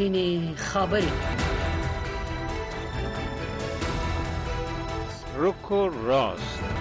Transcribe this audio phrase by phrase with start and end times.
[0.00, 1.12] سپینې خبرې
[5.36, 6.79] روکو راست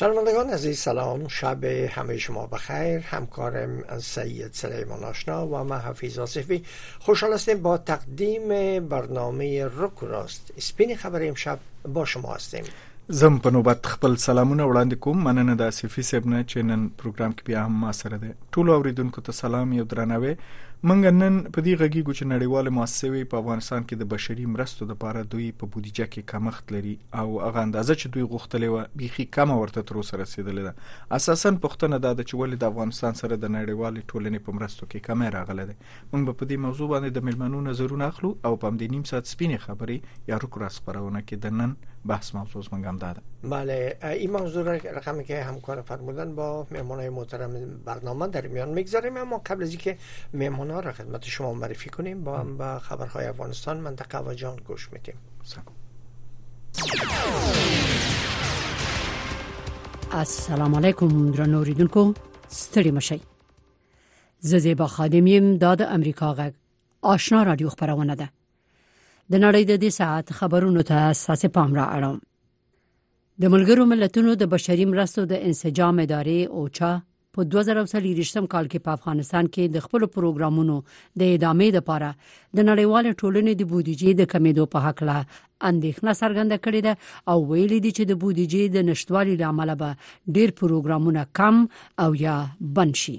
[0.00, 1.28] شنوندگان عزیز سلام.
[1.28, 3.00] شب همه شما بخیر.
[3.00, 6.64] همکارم سید سلیمان آشنا و من حفیظ آصفی.
[6.98, 8.48] خوشحال هستیم با تقدیم
[8.88, 10.52] برنامه رک راست.
[10.58, 12.64] سپین خبر امشب با شما هستیم.
[13.08, 15.24] زم په نوبت خپل سلامونه وړاندې کوم.
[15.24, 18.34] مننه د اسفي صاحب نه چې نن پروګرام کې بیا هم ما سره ده.
[18.52, 19.72] ټول اوریدونکو ته سلام.
[19.72, 20.34] یو درناوی
[20.88, 24.86] منګ نن په دې غږی ګو چې نړیواله مؤسسوي په افغانستان کې د بشري مرستو
[24.92, 29.26] لپاره دوی په بودیجه کې کمښت لري او هغه اندازه چې دوی غوښتلې و بيخي
[29.36, 30.72] کم ورته تر اوسه رسیدلې ده.
[31.18, 35.28] اساسا پښتنه دا چې ولې د افغانستان سره د نړیوالې ټولنې په مرستو کې کمې
[35.36, 35.74] راغله ده.
[36.12, 39.58] موږ په دې موضوع باندې د ملمنو نظرونه اخلو او په دې نیم ساعت سپینې
[39.66, 39.98] خبرې
[40.32, 44.76] یا رک راس خبرونه کې د نن بحث موضوع منګ هم داده بله این موضوع
[44.76, 49.16] رقمی که همکار فرمودن با مهمان محترم برنامه در میان میگذاریم.
[49.16, 49.96] اما قبل از اینکه
[50.34, 52.24] مهمان ها را خدمت شما معرفی کنیم.
[52.24, 55.14] با هم به خبرهای افغانستان منطقه و جان گوش میدیم.
[60.12, 62.14] السلام علیکم درنو اوریدونکو.
[62.48, 63.20] ستړي مشي
[64.40, 66.52] زه زیبا خادم یم د امریکا غږ.
[67.02, 68.28] آشنا رادیو خبرونه ده.
[69.30, 72.16] د نړۍ د دې ساعت خبرونو ته اساس پام را اړم
[73.40, 76.90] د ملګرو ملتونو د بشري مرستو د انسجام ادارې اوچا
[77.36, 80.78] په 2023م کال کې په افغانستان کې د خپل پروګرامونو
[81.22, 82.08] د ادامې لپاره
[82.60, 85.16] د نړیوال ټولنې د بودیجې د کمیدو په حق له
[85.70, 86.92] اندېښنه څرګنده کړې ده
[87.32, 89.90] او ویلي دي چې د بودیجې د نشټوالي لامل به
[90.36, 91.66] ډېر پروګرامونه کم
[92.06, 92.36] او یا
[92.78, 93.18] بند شي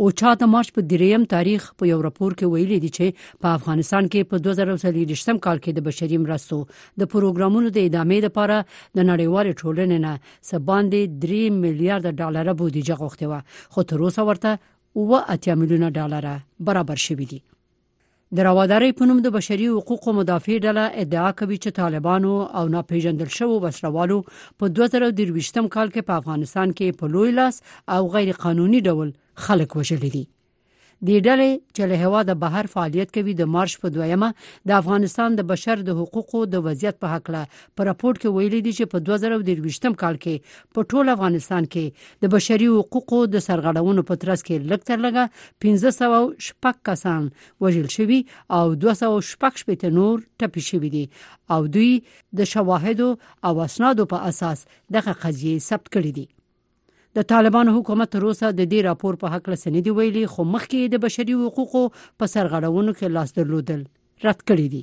[0.00, 3.58] او چا د مارچ په دریم تاریخ په یو راپور کې ویلي دي چې په
[3.58, 6.60] افغانستان کې په 2023م کال کې د بشري مرستو
[7.02, 8.56] د پروګرامونو د ادامې لپاره
[9.00, 10.12] د نړیوال ټولنې نه
[10.52, 13.34] سباندې 3 میلیارډ ډالر بودیجه غوښته و
[13.76, 14.56] خو تر اوسه ورته
[15.04, 16.32] 8 میلیونه ډالر
[16.70, 17.40] برابر شوې دي.
[18.38, 23.32] د راوادارۍ په نوم د بشري حقوقو مدافع ډله ادعا کوي چې طالبانو او ناپیژندل
[23.38, 27.66] شوو وسلوالو په 2023م کال کې په افغانستان کې په لوی لاس
[27.96, 30.24] او غیر قانوني ډول خلک وژلي دي.
[31.08, 34.28] د ډلې چې له هوا د بهر فعالیت کوي د مارش په دویمه
[34.70, 37.42] د افغانستان د بشر د حقوقو د وضعیت په حق له
[37.76, 40.34] پر راپورټ کې ویلي دي چې په 2023م کال کې
[40.78, 45.24] په ټول افغانستان کې د بشري حقوقو د سرغړونو په ترڅ کې لکټر لګه
[45.66, 47.30] 1500 شپږ کسان
[47.66, 48.18] وژل شوي
[48.58, 51.04] او 200 شپږ شپته نور ټپي شوي دي.
[51.54, 51.92] او دوی
[52.42, 53.00] د شواهد
[53.48, 54.66] او اسنادو په اساس
[54.98, 56.26] دغه قضیه ثبت کړې دي
[57.18, 60.92] د طالبانو حکومت تر اوسه د دې راپور په حق لسنې دی ویلي خو مخکې
[60.92, 61.82] د بشري حقوقو
[62.22, 63.80] په سرغړونو کې لاس درلودل.
[64.26, 64.82] رد کړی دي.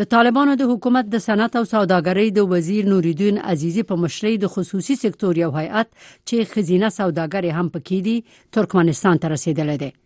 [0.00, 4.52] د طالبانو د حکومت د صنعت او سوداګرۍ د وزیر نوریدین عزیزی په مشرۍ د
[4.56, 5.92] خصوصي سکتور یو هیئت
[6.28, 8.16] چې خزینه سوداګر هم پکې دي
[8.58, 10.05] ترکمنستان ته رسیدلې ده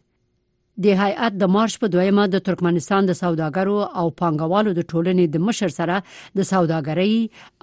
[0.84, 5.46] د هیئت د مارچ په دویمه د ترکمنستان د سوداګرو او پانګوالو د ټولنې د
[5.48, 5.96] مشر سره
[6.40, 7.16] د سوداګرۍ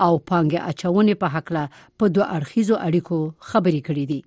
[0.06, 1.64] او پانګه اچونې په حق له
[2.00, 3.18] په دوه اړخیزو اړیکو
[3.52, 4.22] خبرې کړې دي.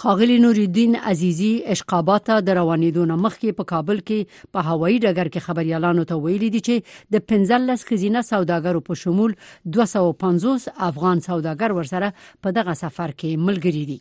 [0.00, 5.44] خاغلی نوریدین عزیزی اشقابات د روانېدو نه مخکې په کابل کې په هوایي ډګر کې
[5.48, 9.34] خبريالانو ته ویلي دي چې د 15 خزینه سوداګرو په شمول
[9.80, 12.08] 250 افغان سوداګر ورسره
[12.46, 13.98] په دغه سفر کې ملګری دي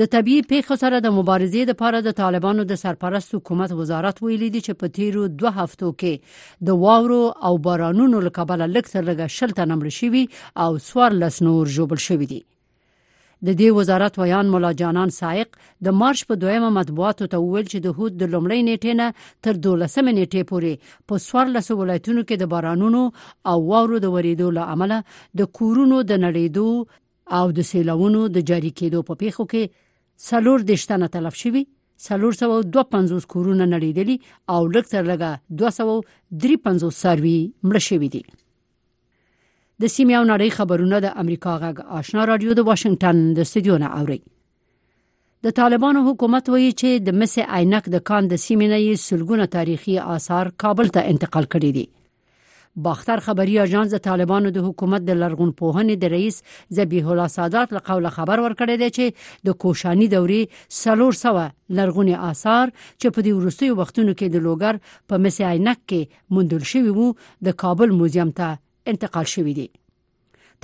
[0.00, 4.60] د طبي پیښو سره د مبارزې لپاره د طالبانو د سرپرست حکومت وزارت ویلي دی
[4.66, 9.96] چې په تیرو دوه هفتو کې د واورو او بارانونو لکبل لکثر لګه شلته نمړ
[9.96, 10.22] شوی
[10.66, 12.38] او سوار لس نور جوړ شوی دی
[13.48, 17.84] د دې وزارت ویان مولا جانان سائق د مارچ په دویمه مطبوعاتو ته ویل چې
[17.88, 19.06] د هود د لومړۍ نیټې نه
[19.48, 20.72] تر 12 نیټې پورې
[21.12, 23.04] په سوار لس ولایتونو کې د بارانونو
[23.52, 24.98] او واورو د وریدو لامل
[25.42, 26.68] د کورونو د نړیدو
[27.38, 29.81] او د سیلاونو د جاری کېدو په پیښو کې
[30.24, 31.64] سلور دشتنه تلف شوی
[32.02, 34.16] سلور سو دو پنځوس کورونه نړیدلی
[34.54, 35.30] او لکتر لګه
[35.62, 38.22] 253 سروي مړ شوی دي.
[39.84, 43.90] د سیمه او نړۍ خبرونه د امریکا غږ آشنا رادیو د واشنگټن د استودیو نه
[44.00, 44.20] اوري.
[45.46, 49.98] د طالبانو حکومت وایي چې د مس عینک د کان د سیمې نه سلګونه تاریخي
[50.16, 51.86] آثار کابل ته انتقال کړي دي
[52.76, 56.42] باختر خبري اژانس د طالبانو د حکومت د لرغون پوهنې د رئیس
[56.78, 60.42] ذبیح الله سادات له قوله خبر ورکړی دی چې د کوشانی دورې
[60.76, 61.44] سلور سوه
[61.80, 64.80] لرغونی آثار چې په دې ورستیو وختونو کې د لوګر
[65.12, 67.12] په مسعینک کې موندل شوی وو
[67.48, 68.50] د کابل موزیم ته
[68.94, 69.68] انتقال شوی دی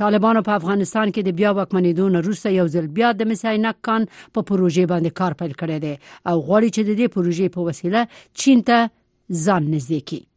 [0.03, 4.09] طالبانو په افغانستان کې د بیا واکمنېدو نه وروسته یو ځل بیا د مساینک کان
[4.15, 5.95] په پروژې باندې کار پیل کړی دی
[6.29, 8.01] او غواړي چې د دې پروژې په وسیله
[8.43, 8.79] چین ته
[9.45, 10.28] ځان نږدې کړي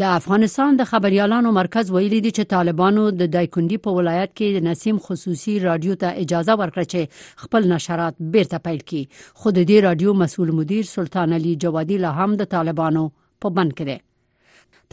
[0.00, 4.64] د افغانستان د خبريالانو مرکز ویلي دی چې طالبانو د دایکندي په ولایت کې د
[4.68, 9.02] نسیم خصوصي رادیو ته اجازه ورکړه چې خپل نشرات بیرته پیل کړي.
[9.40, 13.04] خو د دې رادیو مسول مدیر سلطان علي جوادي له هم د طالبانو
[13.44, 13.98] په بند کړي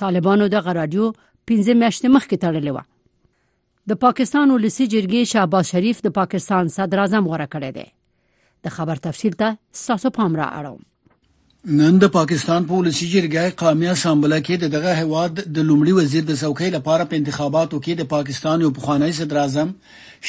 [0.04, 1.08] طالبانو د رادیو
[1.54, 2.80] 15 میاشتې مخکې تړلې و
[3.94, 7.88] د پاکستان ولسی جرګې شهباز شریف د پاکستان صدر اعظم غوړه کړی دی.
[8.68, 9.58] د خبر تفصیل ته
[9.88, 10.84] ساسو پام را اړوم
[11.68, 16.38] نن د پاکستان په ولسی جرګې قومي اسامبله کې دغه هواد د لومړي وزیر د
[16.42, 19.74] څوکۍ لپاره په انتخاباتو کې د پاکستان یو پخوانی صدر اعظم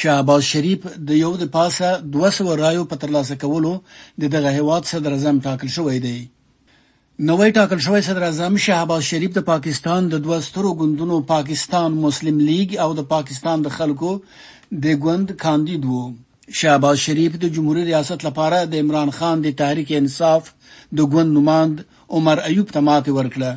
[0.01, 3.71] شهباز شریف د یو د پاسه 200 رایو په ترلاسه کولو
[4.23, 6.17] دغه هواد صدر اعظم ټاکل شوی دی.
[7.29, 12.43] نوې ټاکل شوی صدر اعظم شهباز شریف د پاکستان د دوه سترو ګوندونو پاکستان مسلم
[12.49, 14.11] لیگ او د پاکستان د خلکو
[14.87, 16.03] د ګوند کاندید وو
[16.59, 20.49] شهباز شریف د جمهوریت ریاست لپاره د عمران خان د تحریک انصاف
[20.99, 21.77] د ګوند نمائند
[22.17, 23.51] عمر ایوب ته ماته ورکړه.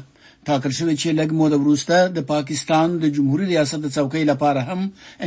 [0.49, 4.61] ټاکل شوی چې لګ مو د وروسته د پاکستان د جمهوریت ریاست د څوکۍ لپاره
[4.69, 4.81] هم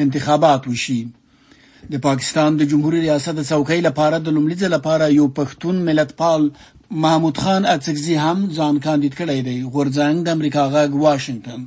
[0.04, 1.00] انتخابات وشي.
[1.94, 6.52] د پاکستان د جمهوریت ریاست د څوکۍ لپاره د لومړي ځل لپاره یو پښتون ملتپال
[7.06, 9.58] محمود خان اڅکزي هم ځان کاندید کړی دی.
[9.74, 11.62] غورځنګ د امریکا غاګ واشنگټن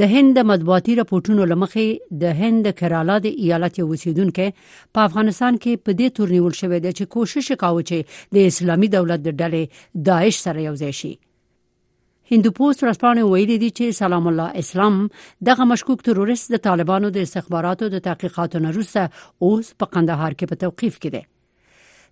[0.00, 4.48] د هند مطبوعاتي راپورټونو لمخې د هند کرالا د ایالت یو اوسیدونکو
[4.96, 8.90] په افغانستان کې په دې تور نیول شوې ده چې کوشش کاوه چې د اسلامي
[8.96, 11.12] دولت د ډلې داعش سره یو ځای شي.
[12.32, 14.98] هندو پوسټ رسپانه ویلي دي چې سلام الله اسلام
[15.50, 20.52] دغه مشکوک تروریست د طالبانو د استخباراتو د تحقیقاتو نه وروسته اوس په قندهار کې
[20.52, 21.22] په توقيف کې دی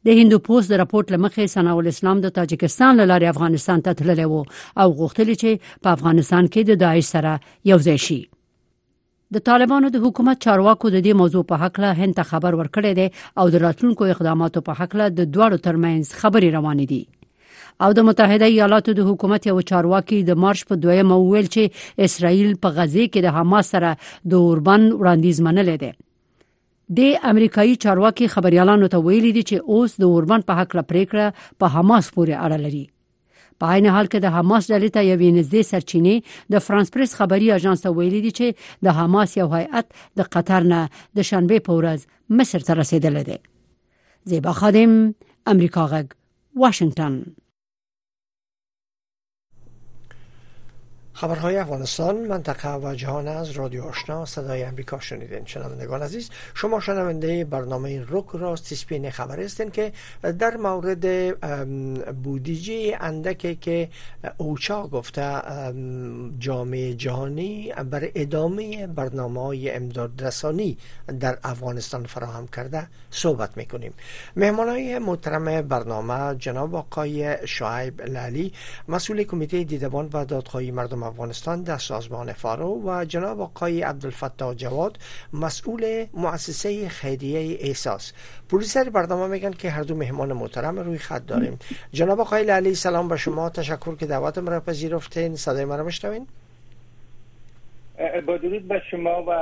[0.07, 4.41] د هندو پوسټ د راپورټ لمخې ثنا الاسلام د تاجکستان لاري افغانستان ته تللی وو
[4.83, 7.33] او غوښتل چې په افغانستان کې د داعش سره
[7.71, 8.19] یو ځای شي.
[9.37, 13.09] د طالبانو د حکومت چارواکو د دې موضوع په حق له هند خبر ورکړی دی
[13.43, 17.03] او د راتلونکو اقداماتو په حق له د دوړو ترمنځ خبري روانې دي.
[17.87, 21.63] او د متحده ایالاتو د حکومت یو چارواکي د مارش په دویمه ویل چې
[22.09, 23.97] اسرائیل په غزه کې د حماس سره
[24.35, 25.91] د اوربن وړاندیز منلې ده
[26.89, 31.29] د امریکایي چارواکي خبريالانو ته ویلي دي چې اوس د اوربن په حق لپاره
[31.59, 32.91] په حماس پورې اړه لري.
[33.59, 36.17] په عین حال کې د حماس ډلې ته یوې نږدې سرچینې
[36.55, 39.87] د فرانس پریس خبري اژانس ویلي دي چې د حماس یو هیئت
[40.21, 40.81] د قطر نه
[41.21, 42.01] د شنبه په ورځ
[42.41, 43.39] مصر ته رسیدلی دی.
[44.33, 44.93] زیبا خادم
[45.55, 46.07] امریکا غږ
[46.65, 47.17] واشنگتن
[51.17, 55.45] خبرهای افغانستان منطقه و جهان از رادیو آشنا صدای امریکا شنیدین.
[55.45, 59.93] شنوندگان عزیز شما شنونده برنامه رک راست سپین خبر هستین که
[60.39, 61.35] در مورد
[62.23, 63.89] بودجه اندکی که
[64.37, 65.43] اوچا گفته
[66.39, 70.79] جامعه جهانی بر ادامه برنامه های امداد رسانی
[71.21, 73.93] در افغانستان فراهم کرده صحبت می‌کنیم.
[74.37, 78.53] مهمان های محترم برنامه جناب آقای شعیب لالی
[78.89, 84.99] مسئول کمیته دیدبان و دادخواهی مردم افغانستان در سازمان فارو و جناب آقای عبدالفتاح جواد
[85.33, 88.13] مسئول مؤسسه خیریه احساس.
[88.51, 91.59] پلیسر برنامه میگن که هر دو مهمان محترم روی خط داریم.
[91.93, 93.51] جناب آقای علی سلام به شما.
[93.51, 95.37] تشکر که دعوت مرا پذیرفتین.
[95.37, 96.27] صدای مرا میشنوین؟
[98.27, 99.33] با درود به شما و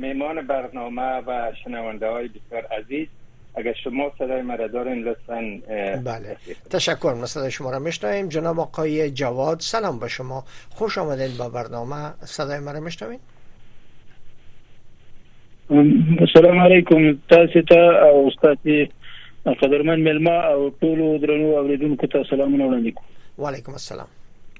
[0.00, 3.08] مهمان برنامه و شنونده های بسیار عزیز.
[3.56, 5.40] اگر شما صدای مرا دارین لطفا
[6.04, 6.36] بله.
[6.70, 8.28] تشکر ما صدای شما را میشنویم.
[8.28, 10.44] جناب آقای جواد سلام به شما.
[10.70, 12.12] خوش آمدین با برنامه.
[12.24, 13.18] صدای مرا میشنوین
[15.70, 17.18] السلام علیکم.
[17.28, 18.58] تاسو ته او استاد
[19.62, 23.04] قدرمن ملما او ټول درنو اوریدونکو ته سلامونه وړاندې کوم.
[23.38, 24.06] وعلیکم السلام.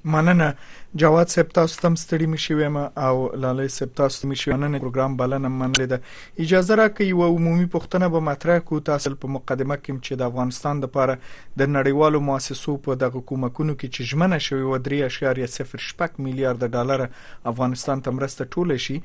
[0.04, 0.54] مننه.
[1.00, 5.48] جواد صاحب تاسو تم ستړي مشي ویم او لاله صاحب تاسو مشي نن پروګرام بلنه
[5.48, 5.98] منلې ده.
[6.44, 10.80] اجازه راکړئ یو عمومي پوښتنه به مطرح کو تاسو په مقدمه کې چې د افغانستان
[10.84, 11.16] لپاره
[11.62, 17.04] د نړیوالو مؤسسو په دغه حکومتونو کې چې ژمنه شوی و 3.06 میلیارډ ډالر
[17.52, 18.96] افغانستان ته مرسته ټوله شي.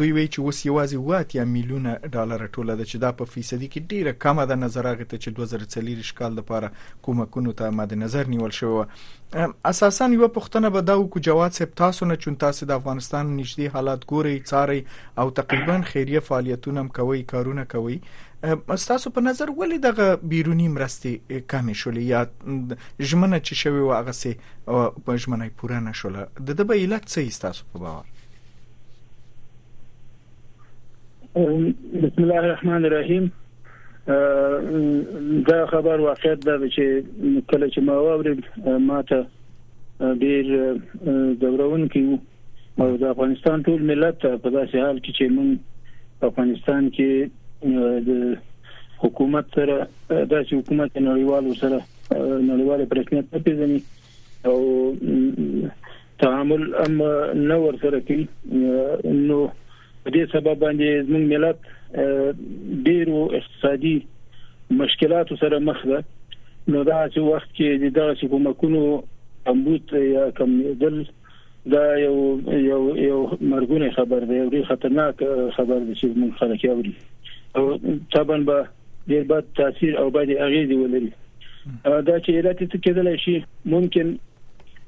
[0.00, 3.70] دوی وی چې اوس یوازې وات یا میلیونه ډالر ټوله ده چې دا په فیصدي
[3.72, 4.58] کې ډیره کمه ده.
[4.64, 8.84] نظر ته چې 2040 کال لپاره حکومتونو ته مد نظر نیول شوی
[9.70, 13.76] اساسا یو پوښتنه به دا وکړو جواد صاحب تاسو نه چون تاسو د افغانستان نږدې
[13.76, 14.80] حالات ګوري څاري
[15.22, 17.98] او تقریبا خیریه فعالیتونه هم کوي کارونه کوي
[18.42, 22.20] تاسو په نظر ولې دغه بیرونی مرستې کم شولې؟ یا
[23.00, 24.32] ژمنه چې شوی و هغه سي
[25.06, 28.06] په ژمنه پوره نشوله د د به علت څه تاسو په باور؟
[32.02, 33.26] بسم الله الرحمن الرحیم.
[35.48, 36.84] دا خبر واقعیت دا چې
[37.50, 38.40] کله چې ما واورید
[38.90, 39.18] ماته
[40.00, 40.44] ډیر
[41.40, 42.18] دورون کې
[42.82, 45.48] او د افغانستان ټول ملت په داسې حال کې چې موږ
[46.30, 47.10] افغانستان کې
[48.08, 48.10] د
[49.04, 49.76] حکومت سره
[50.10, 51.78] داسې حکومت نړیوال سره
[52.50, 53.80] نړیواله پرسنیت نه پیژني
[54.44, 54.58] او
[56.22, 57.02] تعامل ام
[57.48, 59.38] نو ور سره کوي نو
[60.04, 61.58] په دې سبب باندې زموږ ملت
[62.86, 63.96] ډیرو اقتصادي
[64.82, 66.00] مشکلات سره مخ ده.
[66.72, 68.82] نو دا چې وخت کې د دغه حکومتونو
[69.46, 71.02] امبوت یا کمیدل
[71.72, 72.16] دا یو
[72.48, 75.22] یو یو مرګونه خبر دی یو خطرناک
[75.56, 76.92] خبر دی چې موږ خلک اوري.
[77.56, 77.64] او
[78.14, 78.68] طبعا به
[79.08, 81.10] ډیر بد تاثیر او بد اغیزه ولري.
[81.84, 83.36] دا چې علت ته کېدل شي
[83.74, 84.16] ممکن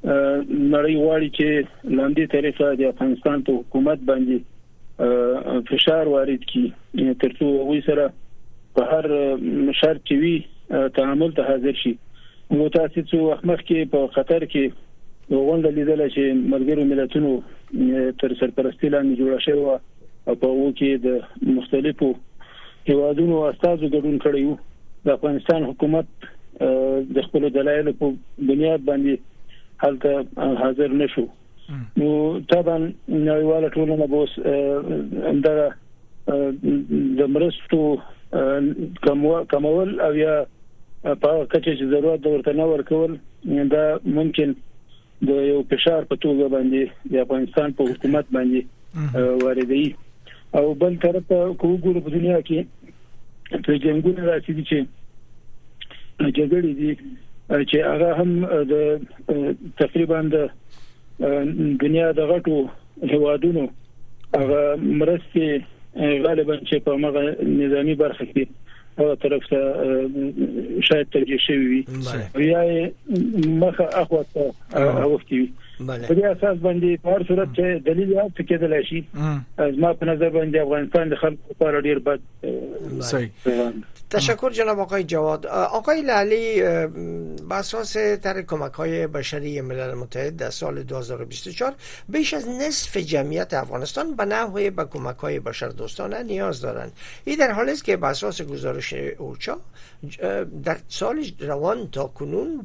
[0.04, 1.48] نړۍ غواړي چې
[1.98, 4.36] لاندې طریقه د افغانستان په حکومت باندې
[5.70, 8.12] فشار وارد کړي ترڅو وې سره
[8.78, 9.04] په هر
[9.80, 10.36] شرط کې وي
[10.98, 11.92] تعامل ته حاضر شي
[12.50, 14.64] څو وخت مخکې په خطر کې
[15.30, 16.22] غونډه لیدل چې
[16.54, 17.30] ملګرو ملتونو
[18.22, 19.64] تر سرپرستی لاندې جوړه شوی
[20.28, 22.10] او په وو کې د مختلفو
[22.88, 24.56] هیوادونو استازو ګډون کړی وو
[25.08, 26.06] د افغانستان حکومت
[27.18, 28.12] د خپل دلایل په
[28.52, 29.14] بنیاد باندې
[29.84, 31.26] حالته حاضر نشو
[32.02, 32.10] نو
[32.52, 32.78] طبعا
[33.08, 34.38] نړیواله ټولنه بوس
[35.46, 35.68] دا
[37.20, 37.82] د مرستو
[39.52, 40.34] کمول او یا
[41.02, 43.16] په کچه چې ضرورت ورته نه ورکول
[43.74, 43.84] دا
[44.18, 44.52] ممکن
[45.28, 48.60] د یو فشار په توګه باندې د افغانستان په حکومت باندې
[49.44, 49.88] واردوي.
[50.58, 52.60] او بل طرف کو ګورو په دنیا کې
[53.66, 54.78] په جنگونو راځي چې
[56.38, 56.92] جګړې دي
[57.70, 58.30] چې هغه هم
[58.72, 58.74] د
[59.82, 60.36] تقریبا د
[61.84, 62.56] دنیا د غټو
[63.12, 63.68] هوادونو
[64.40, 64.62] هغه
[65.00, 65.46] مرستې
[66.26, 67.22] غالبا چې په مغه
[67.60, 68.44] نظامی برخه کې
[69.00, 69.60] هغه طرف ته
[70.88, 71.84] شاید توجه شوی
[72.34, 72.90] وي یا
[73.64, 75.50] مخه اخوته اوفتي وي
[75.86, 79.00] په دې اساس باندې په هر صورت چې دلیل یا څه کېدل شي
[79.66, 82.20] از ما په نظر باندې افغانستان د خلکو لپاره ډیر بد
[83.00, 83.30] صحیح
[84.10, 90.50] تشکر جناب آقای جواد آقای لالی بر اساس طرح کمک های بشری ملل متحد در
[90.50, 91.74] سال 2024
[92.08, 96.92] بیش از نصف جمعیت افغانستان به نحوه به کمک های بشر دوستانه نیاز دارند
[97.24, 99.58] این در حالی است که بر اساس گزارش اوچا
[100.64, 102.56] در سال روان تا کنون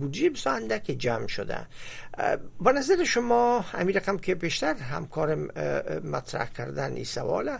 [0.00, 1.56] بودجه بسیار که جمع شده
[2.60, 5.34] با نظر شما امیر رقم که بیشتر همکار
[6.04, 7.58] مطرح کردن این سواله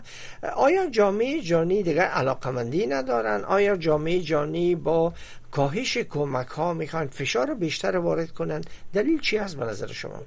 [0.55, 5.13] آیا جامعه جانی دیگر علاقمندی ندارن؟ آیا جامعه جانی با
[5.51, 8.61] کاهش کمک ها می‌خوان فشار بیشتر وارد کنن؟
[8.93, 10.21] دلیل چی هست به نظر شما؟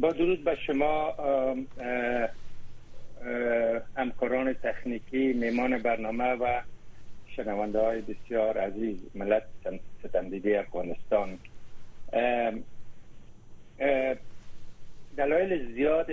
[0.00, 1.14] با درود به شما
[3.96, 6.60] همکاران تکنیکی میمان برنامه و
[7.36, 9.42] شنونده های بسیار عزیز ملت
[10.04, 11.38] ستمدیدی افغانستان.
[15.16, 16.06] دلایل زیاد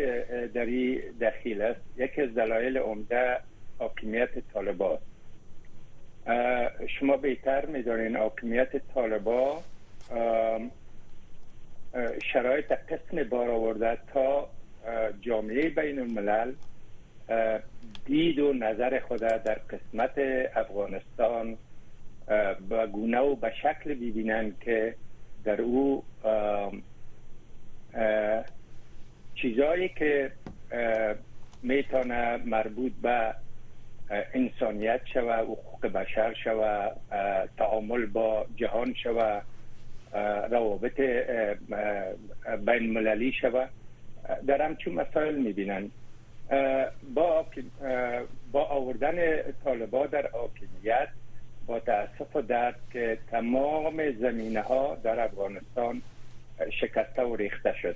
[0.54, 1.82] در این دخیل است.
[1.98, 3.38] یکی از دلایل عمده
[3.80, 4.98] حاکمیت طالبان.
[7.00, 9.64] شما بهتر می‌دانین حاکمیت طالبا
[12.34, 14.50] شرایط قسم بار آورده تا
[15.22, 16.54] جامعه بین الملل
[18.06, 20.18] دید و نظر خود در قسمت
[20.56, 21.58] افغانستان
[22.70, 24.96] به گونه و به شکل ببینند که
[25.48, 26.04] در او
[29.36, 30.32] چیزایی که
[31.64, 33.36] می‌تونه مربوط به
[34.10, 36.90] انسانیت شوه حقوق بشر شوه
[37.58, 39.42] تعامل با جهان شوه
[40.50, 41.00] روابط
[42.66, 43.68] بین مللی شوه.
[44.48, 45.92] در همچون مسائل می‌بینن.
[47.16, 47.46] با
[48.52, 51.08] با آوردن طالبا در حاکمیت
[51.68, 56.02] با تاسف و درد که تمام زمینه ها در افغانستان
[56.82, 57.96] شکسته و ریخته شد.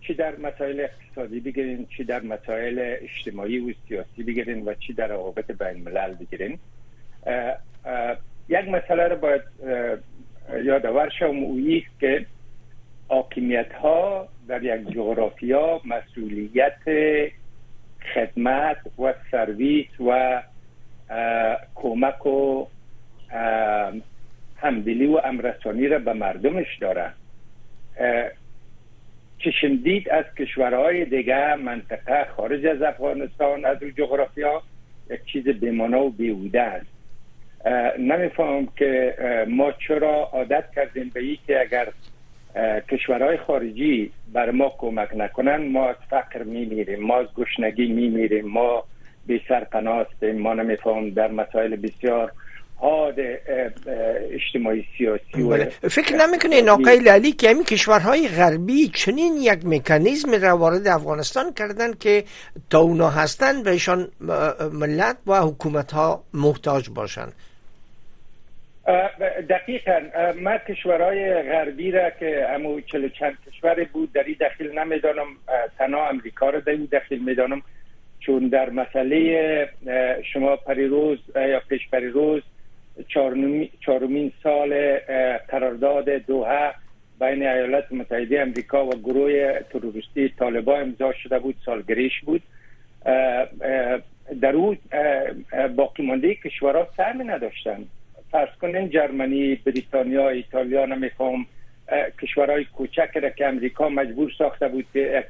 [0.00, 5.06] چی در مسائل اقتصادی بگیرین چی در مسائل اجتماعی و سیاسی بگیرین و چی در
[5.06, 6.58] روابط بین ملل بگیرین
[8.48, 9.42] یک مسئله رو باید
[10.64, 12.26] یادآور شوم که
[13.08, 16.78] حاکمیت ها در یک جغرافیا مسئولیت
[18.14, 20.42] خدمت و سرویس و
[21.74, 22.66] کمک و
[24.56, 27.12] همدلی و امرسانی را به مردمش داره.
[29.38, 34.62] چشمدید از کشورهای دیگه منطقه خارج از افغانستان از جغرافیا
[35.10, 36.86] یک چیز بمانا و بیهوده است.
[37.98, 39.14] نمیفهم که
[39.48, 41.88] ما چرا عادت کردیم به که اگر
[42.90, 48.84] کشورهای خارجی بر ما کمک نکنن ما از فقر میمیریم ما از گشنگی میمیریم ما
[49.28, 52.32] بی سرپناه هستیم ما نمیفهم در مسائل بسیار
[52.82, 53.14] نهاد
[54.30, 55.64] اجتماعی سیاسی و بله.
[55.64, 61.92] فکر نمی‌کنه آقای علی که همین کشورهای غربی چنین یک مکانیزم را وارد افغانستان کردن
[61.92, 62.24] که
[62.70, 64.08] تا اونا هستن بهشان
[64.72, 67.32] ملت و حکومت ها محتاج باشند
[69.50, 70.00] دقیقا.
[70.42, 75.26] من کشورهای غربی را که همو چل چند کشور بود در این دخیل نمی‌دانم.
[75.78, 77.62] تنها امریکا را در این دخیل می‌دانم.
[78.28, 79.68] چون در مسئله
[80.32, 82.42] شما پریروز یا پیش پریروز
[83.80, 84.96] چهارمین سال
[85.48, 86.72] قرارداد دوها
[87.20, 92.42] بین ایالات متحده امریکا و گروه تروریستی طالبان امضا شده بود سالگریش بود.
[94.40, 94.76] در او
[95.76, 97.88] باقی مانده کشورها سهم نداشتند
[98.30, 101.46] فرض کنین جرمنی بریتانیا ایتالیا نمی‌خوام.
[102.22, 105.24] کشورهای کوچک را که امریکا مجبور ساخته بود که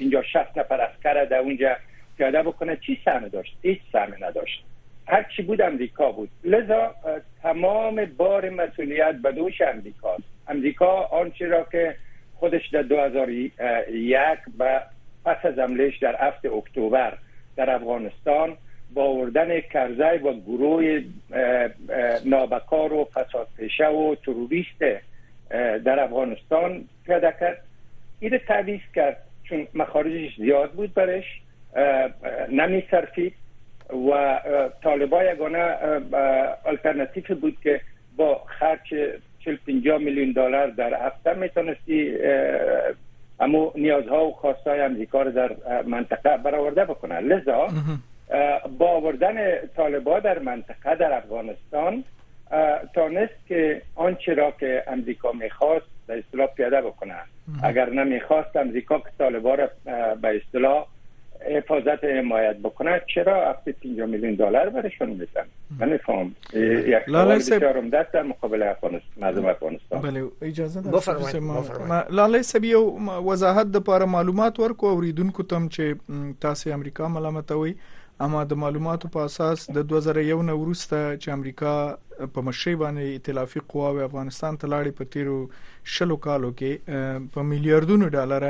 [0.00, 1.76] 50 60 نفر اسکر در اونجا
[2.16, 2.76] پیاده بکنه.
[2.76, 4.64] چی سهم داشت؟ هیچ سهم نداشت.
[5.08, 6.28] هر چی بود امریکا بود.
[6.44, 6.94] لذا
[7.42, 10.16] تمام بار مسئولیت به دوش امریکا
[10.48, 11.96] امریکا آنچه را که
[12.34, 14.82] خودش در 2001 و
[15.24, 17.18] پس از حملهش در 7 اکتبر
[17.56, 18.56] در افغانستان
[18.94, 21.02] با آوردن کرزی و گروه
[22.24, 24.84] نابکار و فساد پیشه و تروریست
[25.84, 27.62] در افغانستان پیاده کرد.
[28.20, 29.16] این تعویز کرد.
[29.44, 31.41] چون مخارجش زیاد بود برش.
[32.50, 33.34] نمی سرفید
[34.10, 34.40] و
[34.82, 35.76] طالبا یگانه
[36.66, 37.80] الटरनेटیو بود که
[38.16, 38.94] با خرج
[39.44, 42.18] 45 میلیون دلار در هفته می‌تونستی
[43.40, 45.50] اما نیازها و خواستای امریکا رو در
[45.86, 47.68] منطقه برآورده بکنه لذا
[48.78, 52.04] با آوردن طالبا در منطقه در افغانستان
[52.94, 57.14] تانست که آنچه را که امریکا می‌خواست به اصطلاح پیاده بکنه.
[57.62, 59.70] اگر نمی‌خواست امریکا که طالبا را
[60.22, 60.86] به اصطلاح
[61.56, 65.46] حفاظت حمایت بکنه چرا هفته 5 میلیون دلار برشون میدن؟
[65.78, 66.34] من نفهم.
[66.54, 70.00] یک سوال بسیار دست در مقابل افغانستان مردم افغانستان.
[70.00, 71.40] بله اجازه ده بفرمایئ
[72.10, 72.74] لاله سبي
[73.30, 77.74] وضاحت د لپاره معلومات ورکو اوریدونکو تم چې تاسو امریکا ملامتوي
[78.26, 81.72] اما د معلوماتو په اساس د 2001 نه وروسته چې امریکا
[82.34, 85.38] په مشرۍ باندې ائتلافي قواوې افغانستان ته لاړې په تیرو
[85.94, 86.72] شلو کالو کې
[87.36, 88.42] په میلیارډونو ډالر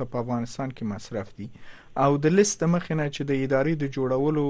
[0.00, 1.48] په افغانستان کې مصرف دي
[2.04, 4.44] او د لیست مخینه چې د ادارې د جوړولو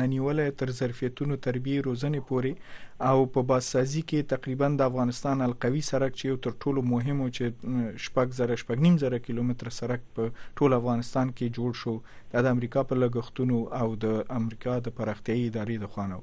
[0.00, 2.52] ننیولې تر ظرفیتونو تربیه روزنه پوري
[3.00, 7.28] او په باسازي کې تقریبا د افغانستان القوي سرک چې یو تر ټولو مهم او
[7.36, 10.30] چې شپږ زره شپږ نیم زره کیلومتر سرک په
[10.60, 11.96] ټول افغانستان کې جوړ شو.
[12.36, 16.18] د امریکا په لګښتونو او د امریکا د پرختیايي ادارې د خوانو.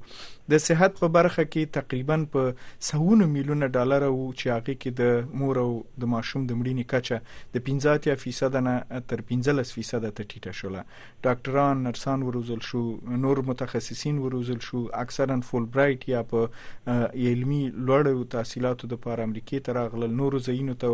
[0.52, 2.52] د صحت په برخه کې تقریبا په
[2.88, 5.70] سهونه میلیونه ډالر او چې هغه کې د مور او
[6.04, 7.16] د ماشوم د مړینې کچه
[7.54, 10.84] د 15% نه تر 15% ته ټیټه شوله.
[11.28, 12.84] ډاکټران نرسان وروزل شو
[13.24, 14.84] نور متخصصین وروزل شو.
[15.04, 20.10] اکثرا Fulbright یا په علمي لوړو تحصیلاتو د پاره امریکای ته راغلل.
[20.22, 20.88] نورو ځایونو ته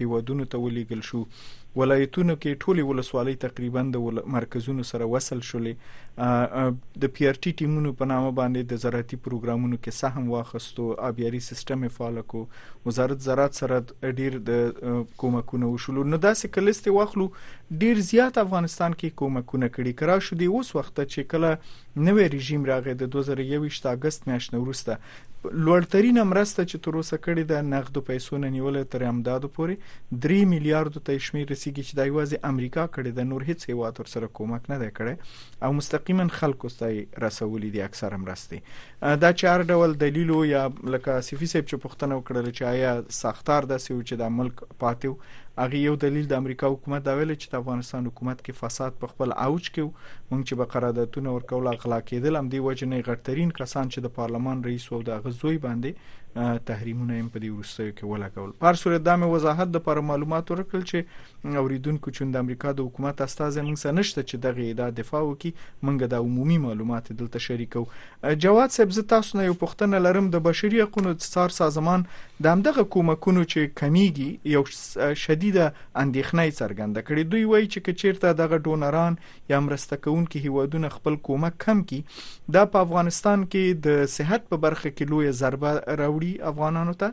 [0.00, 1.22] هیوادونو ته ولېګل شو
[1.80, 5.74] ولایتونو کې ټولي ولسوالۍ تقریبا د مرکزونو سره وصل شولې.
[7.02, 12.22] د PRT ټیمونو په نامه باندې د زراعتي پروګرامونو کې سهم واخستو ابياري سیستم فعال
[12.34, 12.40] کو
[12.86, 14.50] وزارت زراعت سره ډیر د
[15.24, 17.28] کومکونه وشول نو داسې کلست واخلو
[17.84, 19.92] ډیر زیات افغانستان کې کومکونه کړي.
[20.00, 21.50] کرا شو دی اوس وخت چې کله
[22.08, 24.92] نوې رژیم راغی د 2021 اگست میاشتې وروسته
[25.66, 29.74] لوړترینه مرسته چې تر اوسه کړې ده نقد پیسو نه نیول تر امدادو پورې.
[30.26, 34.12] 3 میلیارډ ته شمیر رسیدي چې د یوازې امریکا کړې ده نور هیڅ هیواد تر
[34.14, 35.14] سره کومک نه دی کړی.
[35.62, 39.16] او مستقیما خلکو ستای رسولې دي اکثر مرستې.
[39.24, 43.82] دا چار ډول دلیل یا لکه سفی صاحب چې پښتنه وکړل چې آیا ساختار د
[43.86, 45.18] سیو چې د ملک پاتیو
[45.58, 49.12] هغه یو دلیل د امریکا حکومت دا ویل چې د افغانستان حکومت کې فساد په
[49.12, 49.84] خپل اوج کې
[50.30, 54.12] مونږ چې به قراردادونه ورکول اغلا کېدل هم دی وجه نه غټرین کسان چې د
[54.18, 55.90] پارلمان رئیس او د زوی باندې
[56.70, 58.50] تحریمونه هم په دې ورستیو کې ولګول.
[58.64, 63.22] پر صورت د وضاحت د پر معلومات ورکړل چې اوریدونکو چې د امریکا د حکومت
[63.26, 65.50] استاد موږ سره نشته چې دغه ادعا دفاع وکړي
[65.88, 67.84] موږ د عمومي معلومات دلته شریکو
[68.44, 70.30] جواد صاحب زه تاسو نه یو پوښتنه لرم.
[70.36, 72.06] د بشري حقوقو څار سازمان
[72.42, 74.62] د همدغه کومکونو چې کمیږي یو
[75.24, 75.66] شدیده
[76.02, 77.22] اندېښنه څرګنده کړې.
[77.32, 79.18] دوی وایي چې چیرته دغه ډونران
[79.54, 82.00] یا مرسته کوونکي هیوادونه خپل کومک کم کړي
[82.58, 85.72] دا په افغانستان کې د صحت په برخه کې لوی ضربه
[86.02, 87.08] راوړي افغانانو ته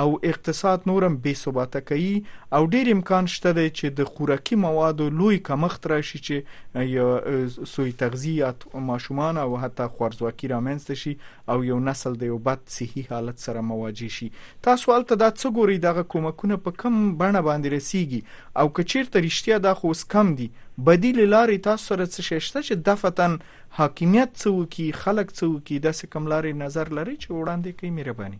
[0.00, 2.14] او اقتصاد نورم بې ثباته کوي
[2.58, 8.82] او ډیر امکان شته چې د خوراکي موادو لوی کمښت راشي چې یو سوی تغذیه
[8.90, 11.14] ماشومان او حتی خورزواکي رامنځته شي
[11.54, 14.28] او یو نسل د یو بد صحي حالت سره مواجه شي.
[14.68, 18.20] تاسو ولته دا څه ګوري دغه کومکونه په کم بڼه باندې رسیږي؟
[18.62, 20.48] او کچیرته رښتیا دا خو کم دي؟
[20.88, 23.38] بدیل لارې تاسو سره څه شته چې دفتن
[23.78, 27.90] حاکمیت څه وکي خلک څه وکي د څه کم لارې نظر لري چې وړاندې کوي
[27.98, 28.38] مهرباني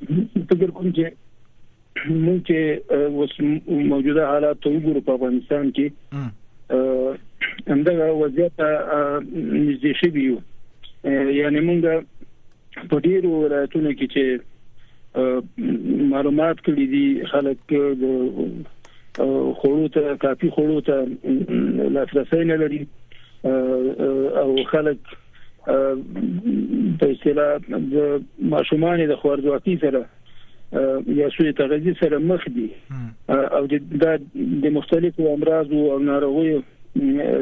[0.00, 1.04] فکر کوم چې
[2.08, 2.58] موږ چې
[3.04, 3.32] اوس
[3.92, 5.86] موجوده حالات وګورو په افغانستان کې
[7.70, 10.38] همدغه وضعیت نږدې شوی یو.
[11.38, 11.80] یعنی موږ
[12.92, 14.24] په ډیرو ولایتونو کې چې
[16.14, 18.04] معلومات کړي دي خلک د
[19.60, 20.96] خورو ته کافي خورو ته
[21.98, 22.82] لاسرسي نه لري
[24.42, 25.14] او خلک
[25.66, 27.52] په اصطلاح
[27.94, 27.96] د
[28.54, 30.02] ماشومان د خوارځواکي سره
[31.20, 32.68] یا سوی تغذیه سره مخ دي.
[33.30, 36.58] او د مختلفو امراض او ناروغیو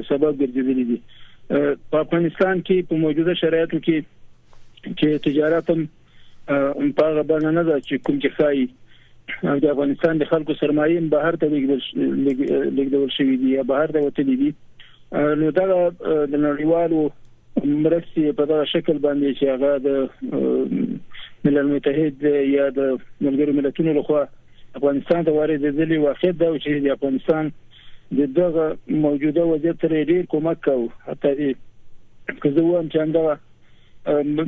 [0.09, 0.99] سبب ګرځېدلي دي.
[1.91, 3.99] په افغانستان کې په موجوده شرایطو کې
[4.99, 5.83] چې تجارت هم
[6.97, 8.59] په هغه باندې نه ده چې کوم کې خای
[9.65, 14.51] د افغانستان د خلکو سرمایې بهر ته لیږدول شوې دي یا بهر ته وتلې دي.
[15.43, 15.65] نو دا
[16.33, 17.01] د نړیوالو
[17.65, 19.89] مرستې په دغه شکل باندې چې هغه د
[21.45, 24.23] ملل متحد یا د ملګرو ملتونو لخوا
[24.79, 27.53] افغانستان ته واردېدلې واقع ده چې د افغانستان
[28.21, 28.67] د دغه
[29.07, 31.55] موجوده وضعیت سره ډیر کومک کوي حتی
[32.43, 33.37] که زه وایم چې همدا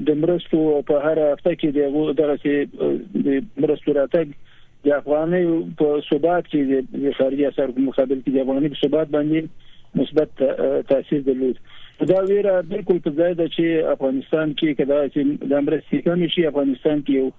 [0.09, 1.69] د مرستو په هر هفته کې
[2.21, 2.53] دغه چې
[3.29, 4.27] د مرستو راتګ
[4.89, 5.43] د افغاني
[5.79, 6.61] په ثبات کې
[7.05, 9.41] د خارجي اثر په مقابل کې د افغاني په ثبات باندې
[10.01, 10.31] مثبت
[10.93, 11.57] تاثیر درلود
[12.01, 16.47] دا ویره بالکل په ځای ده چې افغانستان کې کدا چې د مرستې کمی شي
[16.47, 17.31] افغانستان کې یو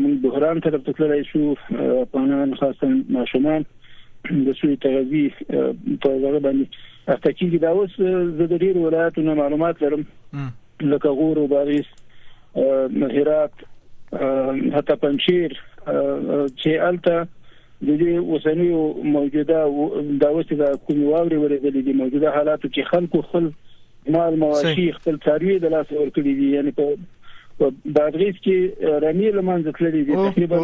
[0.00, 1.54] موږ بحران طرف ته تللی شو
[2.02, 3.66] افغانان خاصه ماشومان
[4.48, 6.66] د سوی تغذی په هغه باندې
[7.14, 7.96] افتکی دا اوس
[8.52, 10.06] د ډیر ولایتونو معلومات لرم.
[10.92, 11.86] لکه غور او باریس
[12.56, 13.52] هرات
[14.76, 15.50] حتی پنځیر
[16.60, 17.26] چې الته
[17.86, 18.82] د دې وسنیو
[19.14, 19.60] موجوده
[20.24, 23.48] د اوسه د کومي واوري ورېدلې دي موجوده حالاتو کې خلکو خپل
[24.14, 26.48] مال مواشي خپل څاروي د لاس ورکړي دي.
[26.56, 26.86] یعنی په
[27.98, 28.56] بادغیس کې
[29.06, 30.14] رمي لمنځه تللي دي.
[30.28, 30.58] تقریبا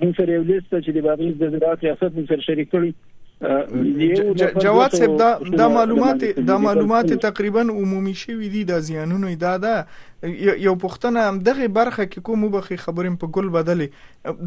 [0.00, 2.92] موږ سره یو لیست چې د بادغیس د زراعت ریاست موږ سره شریک کړی.
[3.40, 9.74] جواد صاحب دا د معلومات د معلومات تقریبا عمومي شوی دي د زیانونو دا ده
[10.22, 13.88] یو پښتنه هم دغه برخه کې کوم مبخي خبرې په ګل بدلې.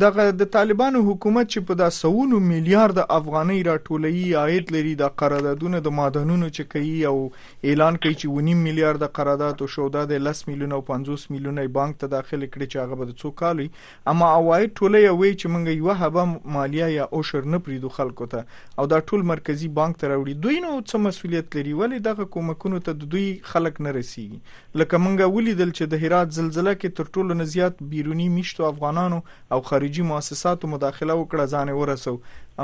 [0.04, 5.80] دغه د طالبانو حکومت چې په د 100 میلیارډ افغانۍ راټولې عاید لري د قراردادونو
[5.88, 7.16] د مادنونو چې کوي او
[7.72, 11.98] اعلان کوي چې 1.5 میلیارډ قرارداد او شودا د 10 میلیون او 50 میلیون بانک
[12.04, 13.68] ته داخله کړي چې هغه به څو کالي
[14.14, 18.46] اما عواید ټولې وي چې موږ یو هبه مالیه یا اوشر نه پریدو خلکو ته.
[18.78, 20.34] او دا ټول مرکزی بانک ته راوړي.
[20.46, 24.40] دوی نو څه مسولیت لري؟ ولې دغه کومکونو ته دوی خلک نه رسیږي؟
[24.84, 28.66] لکه موږ ولید ولیدل چې د هرات زلزلہ کې تر ټولو نه زیات بیرونی میشتو
[28.70, 29.20] افغانانو
[29.56, 32.16] او خارجي مؤسساتو مداخله وکړه ځان ورسو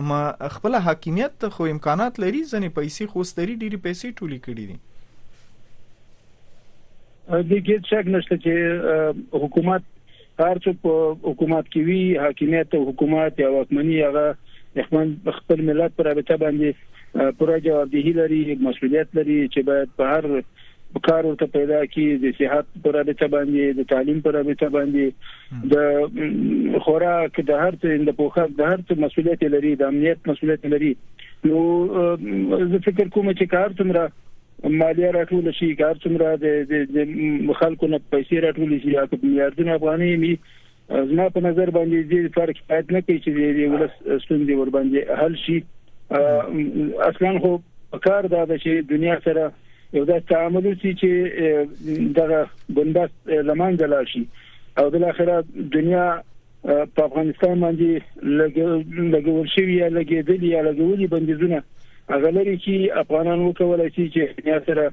[0.01, 0.19] اما
[0.55, 4.77] خپل حاکمیت خو امکانات لري ځنې پیسې خو ستري ډېری پیسې ټولې کړې دي.
[7.29, 8.53] د کې څنګه نشته چې
[9.45, 9.83] حکومت
[10.43, 10.93] هر څه په
[11.31, 14.25] حکومت کې وی حاکمیت او حکومت یا واکمنۍ هغه
[15.41, 16.69] خپل ملت پر رابطه باندې
[17.41, 20.23] پوره جوابدهي لري مسؤلیت لري چې باید په هر
[21.08, 25.06] کار ورته پیدا کی د صحت پر رابطه باندې د تعلیم پر رابطه باندې.
[25.73, 25.75] د
[26.86, 30.93] خوراک د هر څه د پوښاک د هر څه مسولیت لري د امنیت مسولیت لري.
[31.45, 31.60] نو
[32.71, 34.04] زه فکر کوم چې کار څومره
[34.80, 40.13] مالیه راټول شي کار څومره د خلکو نه پیسې راټول شي یا په میلیارډونو افغانۍ
[40.23, 40.34] می
[41.12, 43.39] زما په نظر باندې دې فرق پات نه کوي چې د
[43.73, 45.60] ولس ستوندې ور باندې حل شي.
[47.10, 47.52] اصلا خو
[48.06, 49.43] کار دا چې دنیا سره
[49.97, 51.10] یو د تعامل چې
[52.17, 52.39] دغه
[52.80, 54.23] بندست لمانځه لاړ شي.
[54.80, 55.36] او بل اخره
[55.75, 56.06] دنیا
[56.63, 57.89] په افغانستان باندې
[59.13, 61.62] لګول شوی یا لګیدل یا لګولي بندیزونه
[62.13, 64.84] هغه لري چې افغانان وکولای شي چې دنیا سره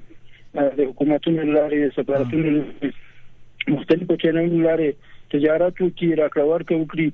[0.78, 2.50] د حکومتونو لارې سفارتونو
[3.74, 4.90] مختلفو چینلونو لارې
[5.34, 7.08] تجارت وکړي راکړه ورکړه وکړي.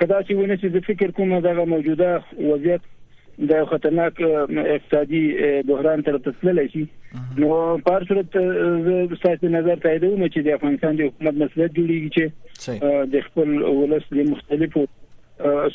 [0.00, 2.10] کدا چې ونه چې د فکر کومه دغه موجوده
[2.50, 2.82] وضعیت
[3.38, 5.22] د خطرناک اقتصادي
[5.68, 6.84] بحران تر تسلل شي.
[7.38, 8.36] نو په صورت
[8.86, 12.24] زه ستاسو نظر تاییدوم چې د افغانستان د حکومت مسله جوړیږي چې
[13.14, 14.84] د خپل ولس د مختلفو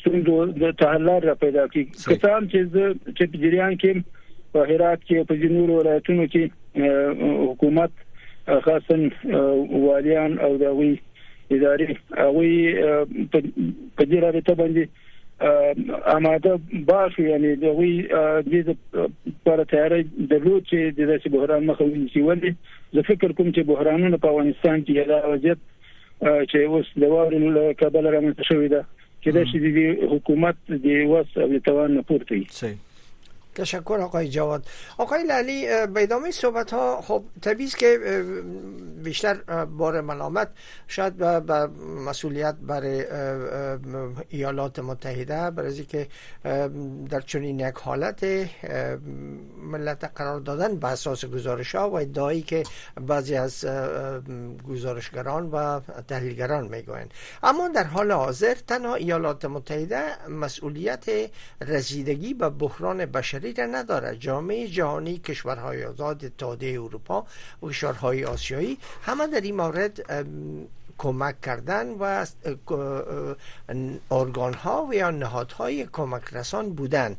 [0.01, 1.83] ستونزو د تحلیل را پیدا کړي.
[2.11, 2.59] کسان چې
[3.17, 3.91] چې په جریان کې
[4.53, 6.43] په هرات کې په جنوب ولایتونو کې
[7.49, 7.91] حکومت
[8.67, 9.01] خاصن
[9.87, 10.93] والیان او دغوی
[11.51, 11.87] ادارې
[12.21, 12.45] هغه
[13.97, 14.83] په دې رابطه باندې
[15.41, 17.91] اماده باش یعنی د وی
[18.51, 18.69] د
[19.43, 22.21] پر تیاری درلود چې د داسې بحران مخه ونیسي.
[22.21, 22.51] ولې
[22.99, 25.59] زه فکر کوم چې بحرانونه په افغانستان کې دا وضعیت
[26.51, 27.03] چې اوس د
[27.59, 28.81] له کابل رامنځته شوې ده
[29.23, 32.86] چې د حکومت د وس او توان نه پورته صحیح
[33.57, 34.65] تشکر آقای جواد.
[34.97, 38.23] آقای لالی به ادامه صحبت ها خب طبیعی که
[39.03, 39.33] بیشتر
[39.65, 40.49] بار ملامت
[40.87, 41.67] شاید به
[42.05, 43.05] مسئولیت برای
[44.29, 46.07] ایالات متحده برای که
[47.09, 48.23] در چنین یک حالت
[49.71, 52.63] ملت قرار دادن به اساس گزارش ها و ادعایی که
[53.01, 53.65] بعضی از
[54.69, 57.13] گزارشگران و تحلیلگران می‌گویند.
[57.43, 61.05] اما در حال حاضر تنها ایالات متحده مسئولیت
[61.61, 67.25] رسیدگی به بحران بشری را ندارد جامعه جهانی کشورهای آزاد تاده اروپا
[67.63, 70.01] و کشورهای آسیایی همه در این مورد
[70.97, 72.25] کمک کردن و
[74.11, 77.17] ارگان ها و یا نهادهای کمک رسان بودن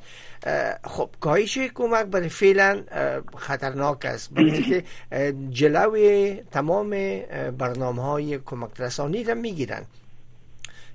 [0.85, 2.83] خب کاهش کمک برای فعلا
[3.37, 4.35] خطرناک است.
[4.35, 4.83] برای
[5.51, 6.91] جلوی تمام
[7.59, 9.87] برنامه های کمک رسانی را می‌گیرند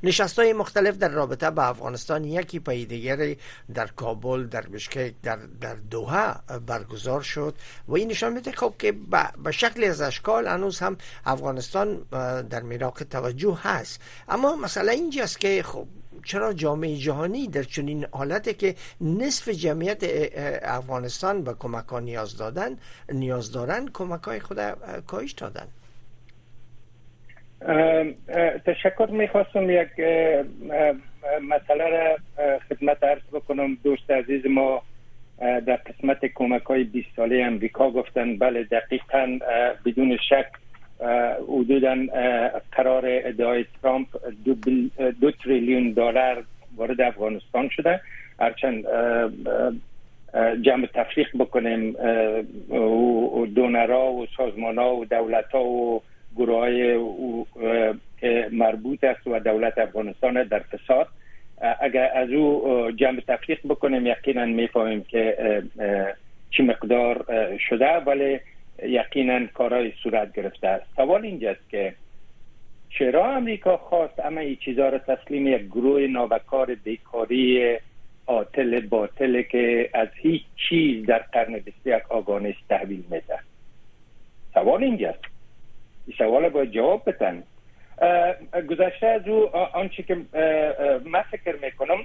[0.03, 3.37] نشست های مختلف در رابطه با افغانستان یکی پای دیگری
[3.73, 6.33] در کابل در بشکک در, در دوحه
[6.65, 7.55] برگزار شد
[7.87, 8.91] و این نشان میده خب که
[9.43, 11.97] به شکل از اشکال هنوز هم افغانستان
[12.49, 14.01] در میراق توجه هست.
[14.29, 15.87] اما مسئله اینجاست که خب
[16.25, 20.03] چرا جامعه جهانی در چنین حالتی که نصف جمعیت
[20.63, 22.77] افغانستان به کمک ها نیاز دادن
[23.11, 24.59] نیاز دارن کمک های خود
[25.07, 25.67] کاهش دادن؟
[28.65, 29.89] تشکر می‌خواستم یک
[31.41, 32.17] مسئله را
[32.69, 34.81] خدمت عرض بکنم دوست عزیز ما
[35.39, 39.39] در قسمت کمک های 20 ساله امریکا گفتن بله دقیقا
[39.85, 40.47] بدون شک
[41.47, 41.95] حدودا
[42.71, 44.07] قرار ادعای ترامپ
[44.45, 44.53] دو,
[45.21, 46.43] دو تریلیون دلار
[46.75, 48.01] وارد افغانستان شده
[48.39, 48.85] هرچند
[50.61, 51.95] جمع تفریق بکنیم
[52.69, 56.01] و دونرا و سازمان ها و دولت ها و
[56.35, 56.97] گروه های
[58.51, 61.07] مربوط است و دولت افغانستان در فساد.
[61.79, 65.63] اگر از او جمع تفریق بکنیم یقینا می‌فهمیم که
[66.51, 67.25] چی مقدار
[67.69, 68.39] شده ولی
[68.83, 70.85] یقینا کارهای صورت گرفته است.
[70.95, 71.93] سوال اینجاست که
[72.89, 77.77] چرا امریکا خواست اما این چیزها را تسلیم یک گروه نابکار بیکاری
[78.25, 83.39] آتل باطل که از هیچ چیز در قرن 21 آگانش تحویل میده
[84.53, 85.32] سوال اینجاست این
[86.17, 87.43] سوال باید جواب بدن.
[88.69, 90.15] گذشته از او آنچه که
[91.05, 91.97] من فکر می‌کنم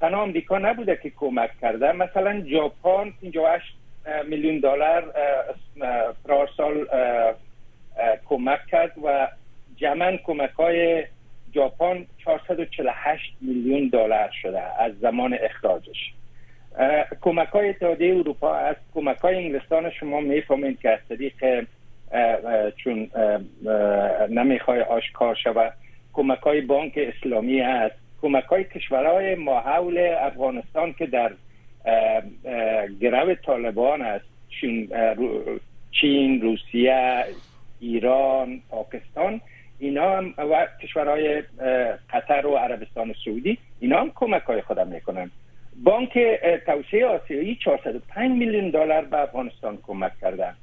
[0.00, 1.92] تنها امریکا نبوده که کمک کرده.
[1.92, 3.74] مثلا ژاپن 58
[4.28, 5.14] میلیون دلار
[6.56, 6.86] سال
[8.24, 9.28] کمک کرد و
[9.76, 11.04] جمعا کمک های
[11.54, 16.12] ژاپن 448 میلیون دلار شده از زمان اخراجش.
[17.20, 21.66] کمک های اتحادیه اروپا از کمک های انگلستان شما می‌فهمید که از طریق
[22.76, 23.10] چون
[24.30, 25.72] نمی‌خوای آشکار شود.
[26.12, 27.94] کمک های بانک اسلامی هست.
[28.22, 31.32] کمک های کشورهای ماحول افغانستان که در
[33.00, 34.24] گرو طالبان است
[35.90, 37.24] چین روسیه
[37.80, 39.40] ایران پاکستان
[39.78, 41.42] اینا هم و کشورهای
[42.10, 45.30] قطر و عربستان سعودی اینا هم کمک های خودم می‌کنن.
[45.84, 46.18] بانک
[46.66, 50.54] توسعه آسیایی 405 میلیون دلار به افغانستان کمک کردن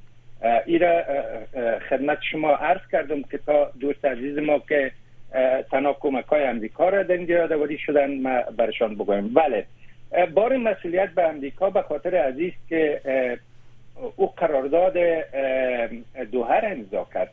[0.65, 1.03] ایرا
[1.89, 4.91] خدمت شما عرض کردم که تا دوست عزیز ما که
[5.71, 9.33] تنها کمک های امریکا را در اینجا یادواری شدن ما برشان بگویم.
[9.33, 9.65] بله.
[10.33, 13.01] بار مسئولیت به امریکا به خاطر عزیز که
[14.15, 14.93] او قرارداد
[16.31, 17.31] دوها را امضا کرد.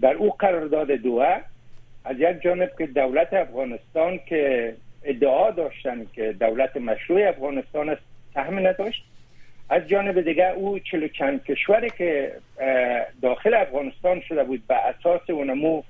[0.00, 1.36] در او قرارداد دوها
[2.04, 8.02] از یک جانب که دولت افغانستان که ادعا داشتن که دولت مشروع افغانستان است
[8.34, 9.04] سهم نداشت.
[9.70, 12.32] از جانب دیگه او چلو چند کشوری که
[13.22, 15.82] داخل افغانستان شده بود به اساس اونمو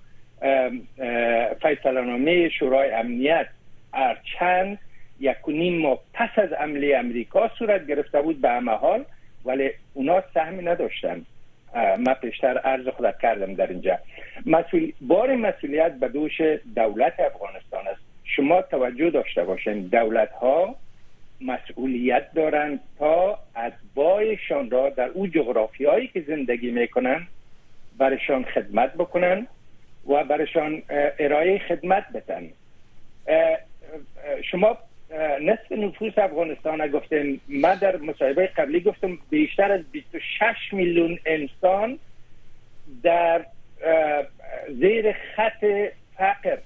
[1.62, 3.46] فیصلنامه شورای امنیت
[3.94, 4.78] ارچند
[5.20, 9.04] یک و نیم ماه پس از عملی امریکا صورت گرفته بود به همه حال
[9.44, 11.26] ولی اونا سهمی نداشتن.
[11.74, 13.98] من پیشتر عرض خود کردم در اینجا.
[14.46, 16.40] مسئول بار مسئولیت به دوش
[16.76, 18.00] دولت افغانستان است.
[18.24, 20.76] شما توجه داشته باشین دولت ها
[21.40, 27.26] مسئولیت دارند تا اتباعشان را در او جغرافی هایی که زندگی می‌کنن
[27.98, 29.46] برشان خدمت بکنن
[30.08, 30.82] و برشان
[31.18, 32.48] ارائه خدمت بدن.
[34.42, 34.78] شما
[35.40, 41.98] نصف نفوس افغانستان گفتیم من در مصاحبه قبلی گفتم بیشتر از 26 میلیون انسان
[43.02, 43.44] در
[44.68, 45.64] زیر خط
[46.16, 46.58] فقر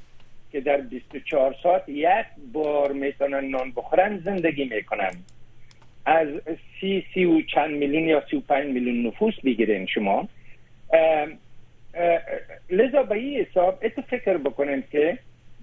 [0.53, 5.11] که در 24 ساعت یک بار می‌تونن نان بخورن زندگی می‌کنن.
[6.07, 6.29] از
[6.81, 10.29] سی سی و چند میلیون یا سی و پنج میلیون نفوس بگیرین شما.
[12.71, 15.19] لذا به این حساب اتو فکر بکنن که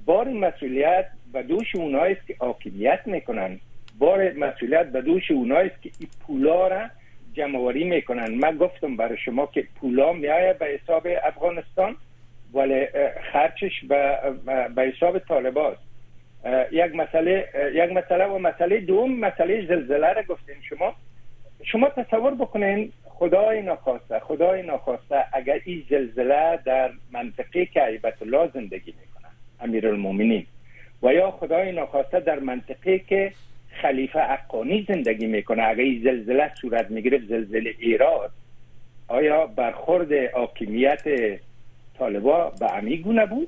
[0.05, 3.59] بار مسئولیت به دوش اونایست که حاکمیت می‌کنن.
[3.99, 5.89] بار مسئولیت به دوش اونایست که
[6.27, 6.89] پولا را
[7.33, 8.35] جمعوری می‌کنن.
[8.35, 11.95] من گفتم برای شما که پولا میایه به حساب افغانستان.
[12.53, 12.87] ولی
[13.31, 13.71] خرچش
[14.75, 15.81] به حساب طالباست.
[16.71, 20.95] یک مسئله یک مسئله و مسئله دوم مسئله زلزله را گفتین شما.
[21.63, 28.49] شما تصور بکنین خدای ناخواسته خدای ناخواسته اگر این زلزله در منطقه که عیبت الله
[28.53, 30.45] زندگی می‌کنه المومنین
[31.03, 33.31] و یا خدای ناخواسته در منطقه که
[33.81, 38.31] خلیفه اقانی زندگی می‌کنه اگر این زلزله صورت می‌گرفت زلزله ایراد
[39.07, 41.03] آیا برخورد حاکمیت
[41.99, 43.47] طالبا به امی گونه بود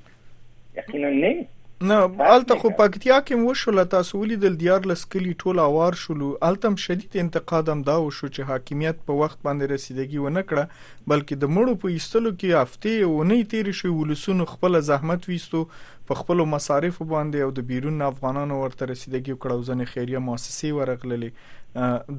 [0.77, 1.47] یقینا نه.
[1.89, 1.95] نه
[2.31, 7.71] الته خو پکتیا کې وشول تاسو ولیدل دیار لسکلی ټول اوار شول التم شدید انتقاد
[7.73, 11.81] هم دا وشو چې حاکمیت په وخت باندې رسیدګي و نه کړه بلکې د مړو
[11.85, 15.63] په ایستلو کې هفته او نه تیر شي ولسونو خپل زحمت ویستو
[16.11, 21.31] په خپل مصارف باندې او د بیرون افغانانو ورته رسیدګي کړه ځنه خیریه مؤسسې ورغللې.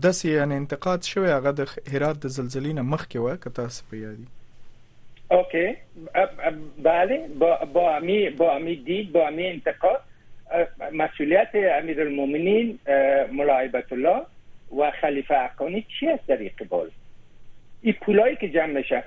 [0.03, 3.27] د سې ان انتقاد شوی هغه د هرات د زلزلې نه مخکې و
[3.91, 4.31] په یادی
[5.33, 5.77] اوکی
[6.83, 10.01] بله با, با امی با امی دید با امی انتقاد
[10.93, 12.79] مسئولیت امیر المومنین
[13.33, 14.23] ملاعبت الله
[14.79, 16.91] و خلیفه عقانی چی است در اقبال
[17.83, 19.05] این پولایی که جمع میشه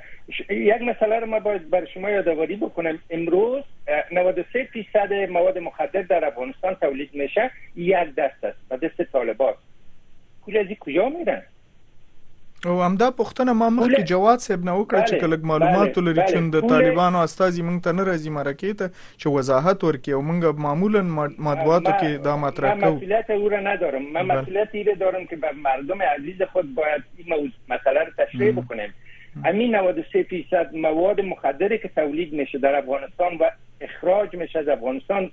[0.50, 3.64] یک مسئله رو ما باید بر شما یادآوری بکنم امروز
[4.12, 9.56] 93 فیصد مواد مخدر در افغانستان تولید میشه یک دست است و دست طالبات
[10.46, 11.44] پول از کجا میرن
[12.66, 16.68] او همدا پښتنه ما مخکې جواد صاحب نه وکړه چې کله معلومات لري چې د
[16.74, 18.88] طالبانو استازي مونږ ته نه راځي مرکه ته
[19.20, 21.02] چې وضاحت ورکړي او مونږ معمولا
[21.48, 22.94] مطبوعاتو کې دا مطرح کوو.
[22.94, 24.06] من مسئولیت او را ندارم.
[24.16, 28.96] من مسئولیت ایره دارم که به مردم عزیز خود باید این مسئله رو تشریح بکنیم.
[29.46, 33.50] همین 93 فیصد مواد مخدری که تولید میشه در افغانستان و
[33.82, 35.30] اخراج میشه از افغانستان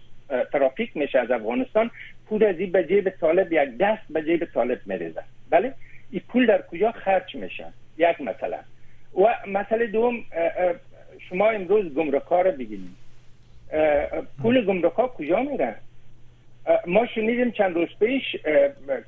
[0.52, 1.90] ترافیک میشه از افغانستان
[2.28, 5.22] پول از این به جیب طالب یک دست به جیب طالب میریزه.
[5.50, 5.74] بله
[6.12, 8.58] این پول در کجا خرج میشن؟ یک مسئله.
[9.14, 10.24] و مسئله دوم
[11.28, 12.96] شما امروز گمرکا رو بگیرید.
[14.42, 15.74] پول گمرکا کجا میره؟
[16.86, 18.36] ما شنیدیم چند روز پیش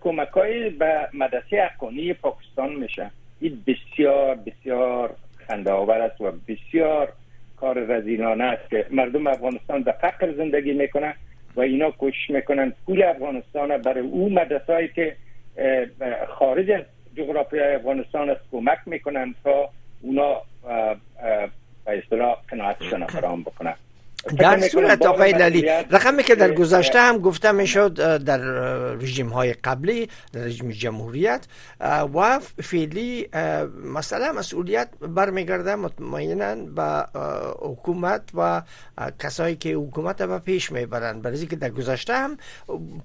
[0.00, 0.30] کمک
[0.78, 3.10] به مدرسه اقانی پاکستان میشه.
[3.40, 5.14] این بسیار بسیار
[5.48, 7.12] خنده آور است و بسیار
[7.56, 11.14] کار رزینانه است که مردم افغانستان در فقر زندگی می‌کنن
[11.56, 15.16] و اینا کوشش می‌کنن پول افغانستان برای او مدرسه که
[16.28, 16.82] خارج از
[17.16, 20.42] جغرافیای افغانستان کمک می‌کنن تا اونا
[21.84, 23.74] به اصطلاح قناعتشان فراهم بکنن
[24.38, 28.38] در صورت آقای لالی رقمی که در گذشته هم گفته می‌شد در
[28.94, 31.46] رژیم های قبلی در رژیم جمهوریت
[32.14, 33.28] و فعلی
[33.84, 37.06] مثلا مسئولیت برمیگرده مطمئنا به
[37.58, 38.62] حکومت و
[39.18, 41.22] کسایی که حکومت به پیش می‌برند.
[41.22, 42.36] برای که در گذشته هم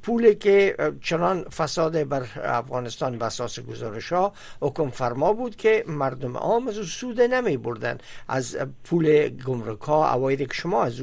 [0.03, 6.37] پولی که چنان فساد بر افغانستان به اساس گزارش ها حکم فرما بود که مردم
[6.37, 11.01] عام از سود نمی بردن از پول گمرک ها اوایدی که شما از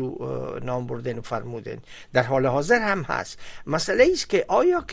[0.62, 1.78] نام بردن و فرمودن.
[2.12, 3.38] در حال حاضر هم هست.
[3.66, 4.84] مسئله است که آیا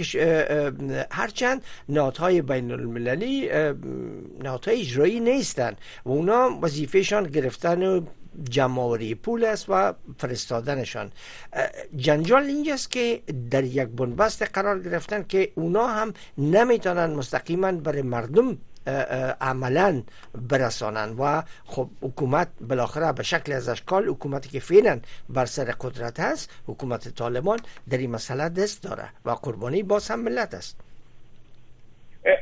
[1.12, 3.50] هرچند نهادهای بین المللی
[4.44, 8.08] نهادهای اجرایی نیستند و اونا وظیفهشان گرفتن
[8.50, 11.12] جمعوری پول است و فرستادنشان.
[11.96, 13.22] جنجال اینجاست که
[13.52, 18.58] در یک بنبست قرار گرفتن که اونا هم نمی‌تونن مستقیما برای مردم
[19.42, 20.04] عملا
[20.50, 26.20] برسانن و خب حکومت بالاخره به شکل از اشکال حکومتی که فعلا بر سر قدرت
[26.20, 30.80] هست حکومت طالبان در این مسئله دست داره و قربانی باز هم ملت است.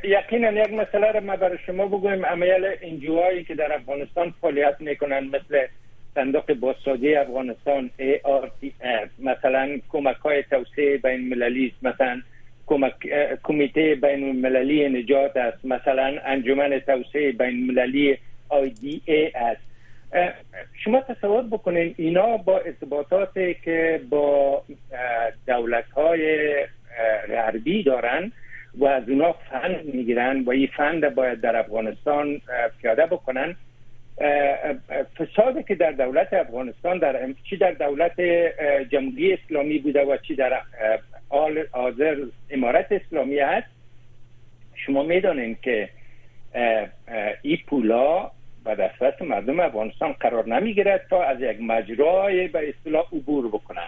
[0.04, 5.24] یقینا یک مسئله را ما برای شما بگویم عمل انجوهایی که در افغانستان فعالیت می‌کنن
[5.24, 5.66] مثل
[6.14, 7.90] صندوق بازسازی افغانستان
[9.18, 12.22] مثلا کمک های توسعه بین مللی مثلا
[13.42, 15.64] کمیته بین المللی نجات است.
[15.64, 18.18] مثلا انجمن توسعه بین المللی
[19.04, 19.60] ای است.
[20.84, 24.62] شما تصور بکنین اینا با ارتباطات که با
[25.46, 26.54] دولت های
[27.28, 28.32] غربی دارن
[28.74, 32.40] و از اونا فند می‌گیرن و این فند باید در افغانستان
[32.82, 33.56] پیاده بکنن.
[35.18, 38.20] فسادی که در دولت افغانستان در چی در دولت
[38.90, 40.60] جمهوری اسلامی بوده و چی در
[41.32, 42.16] آل حاضر
[42.50, 43.66] امارت اسلامی هست.
[44.74, 45.88] شما می‌دانید که
[47.42, 48.30] این پولا
[48.64, 53.80] به دسترس مردم افغانستان قرار نمی‌گیرد تا از یک مجرای به اصطلاح عبور بکنه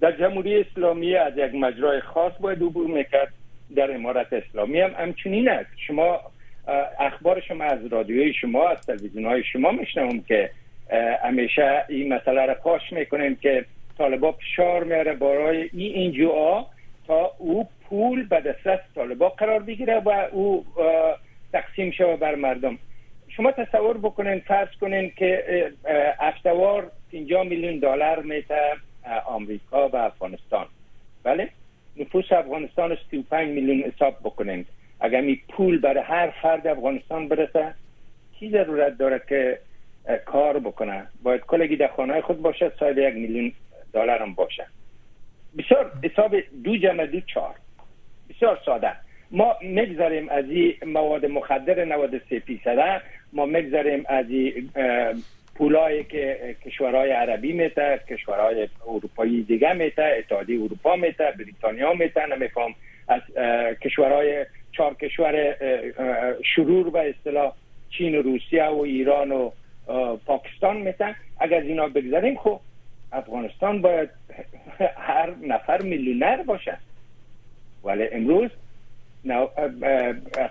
[0.00, 3.32] در جمهوری اسلامی از یک مجرای خاص باید عبور می‌کرد.
[3.76, 5.70] در امارت اسلامی هم همچنین است.
[5.86, 6.20] شما
[7.00, 10.50] اخبار شما از رادیوی شما از تلویزیون های شما میشنوم که
[11.24, 13.64] همیشه این مسئله را پاش می‌کنیم که
[13.98, 16.66] طالبا فشار میاره برای این ها
[17.06, 20.64] تا او پول به دسترس طالبا قرار بگیره و او
[21.52, 22.78] تقسیم شود بر مردم.
[23.28, 25.44] شما تصور بکنین فرض کنین که
[26.20, 28.72] افتوار 50 میلیون دلار میته
[29.26, 30.66] آمریکا و افغانستان.
[31.22, 31.48] بله؟
[31.96, 34.66] نفوس افغانستان 35 میلیون حساب بکنین.
[35.00, 37.74] اگر می پول برای هر فرد افغانستان برسه
[38.38, 39.58] کی ضرورت داره که
[40.24, 43.52] کار بکنه؟ باید کلگی در خانه خود باشه صاحب یک میلیون
[43.92, 44.66] دلار هم باشه
[45.58, 47.54] بسیار حساب دو جمع دو چهار.
[48.30, 48.92] بسیار ساده.
[49.30, 53.00] ما می‌گذاریم از این مواد مخدر 93 فیصده.
[53.32, 54.70] ما می‌گذاریم از این
[55.54, 62.74] پولایی که کشورهای عربی میته کشورهای اروپایی دیگه میته اتحادیه اروپا میته بریتانیا میته نمیفهم
[63.08, 63.20] از
[63.82, 65.56] کشورهای چهار کشور
[66.54, 67.52] شرور به اصطلاح
[67.90, 69.50] چین و روسیه و ایران و
[70.26, 72.60] پاکستان میتن اگر از اینا بگذاریم خب
[73.12, 74.10] افغانستان باید
[74.96, 76.78] هر نفر میلیونر باشه
[77.84, 78.50] ولی امروز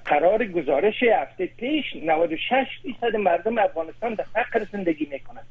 [0.06, 5.46] قرار گزارش هفته پیش 96 فیصد مردم افغانستان در فقر زندگی می‌کنند.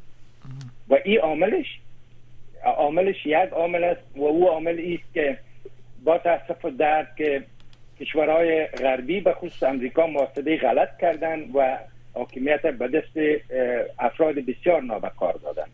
[0.88, 1.66] و این عاملش
[2.64, 5.38] عاملش یک عامل است و او عامل است که
[6.04, 7.44] با تاسف درد که
[8.00, 11.78] کشورهای غربی به خصوص امریکا موافقه غلط کردن و
[12.14, 13.18] حاکمیت به دست
[13.98, 15.68] افراد بسیار نابکار دادن.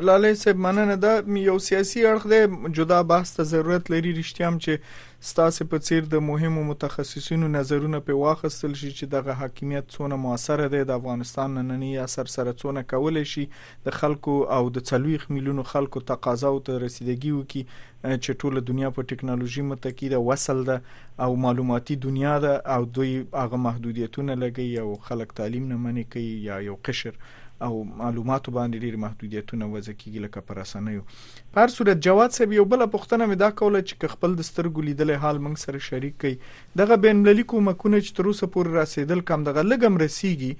[0.00, 4.58] لاله صاحب مننه دا یو سیاسي اړخ دی جدا بحث ته ضرورت لري رښتیا هم
[4.58, 4.78] چې
[5.26, 10.62] ستاسو په څیر د مهمو متخصصینو نظرونه په واخستل شي چې دغه حاکمیت څونه موثر
[10.74, 13.44] دی د افغانستان نننی اثر سره څونه کول شي
[13.88, 18.90] د خلکو او د څلويخ میلیونو خلکو تقاضا او ته رسیدګي وکي چې ټوله دنیا
[18.98, 20.76] په ټکنالوژي متکی ده وصل ده
[21.28, 23.14] او معلوماتي دنیا ده او دوی
[23.44, 27.18] هغه محدودیتونه لګي او خلک تعلیم نه منې کوي یا یو قشر
[27.62, 31.02] او معلوماتو باندې ډیر محدودیتونه وځي کیږي لکه پر اسانیو
[31.56, 34.86] په هر صورت جواد صاحب یو بل پوښتنه مې دا کوله چې خپل د سترګو
[34.88, 39.24] لیدل حال موږ سره شریک کړي دغه بین المللي کومکونه چې تر اوسه پورې رسیدل
[39.32, 40.52] کم دغه لګم رسیږي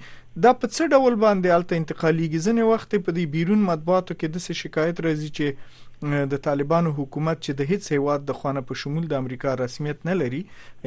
[0.45, 4.61] دا په څه ډول باندې الته انتقالیږي ځنه وخت په دې بیرون مطبوعاتو کې د
[4.63, 5.47] شکایت راځي چې
[6.01, 10.15] د طالبانو حکومت چې د هیڅ هیواد د خوانه په شمول د امریکا رسمیت نه
[10.21, 10.41] لري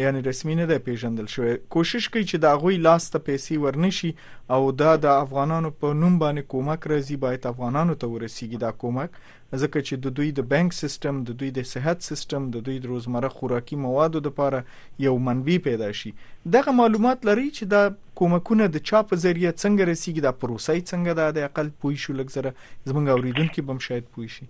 [0.05, 1.55] یعنی رسمي نه ده پیژندل شوی.
[1.77, 4.13] کوشش کوي چې دا غوي لاس ته پیسې ورنشي
[4.57, 9.19] او دا د افغانانو په نوم باندې کومک راځي باید افغانانو ته ورسیږي دا کومک.
[9.63, 12.91] ځکه چې د دوی د بانک سیستم د دوی د صحت سیستم د دوی د
[12.93, 14.59] روزمره خوراکي موادو لپاره
[15.07, 16.13] یو منبع پیدا شي.
[16.57, 17.83] دغه معلومات لري چې دا
[18.23, 22.51] کومکونه د چا په ذریعہ څنګه رسیږي دا پروسې څنګه د اقل پوي شو لګزره
[22.93, 24.49] زمونږ اوریدونکو بم شاید پوي شي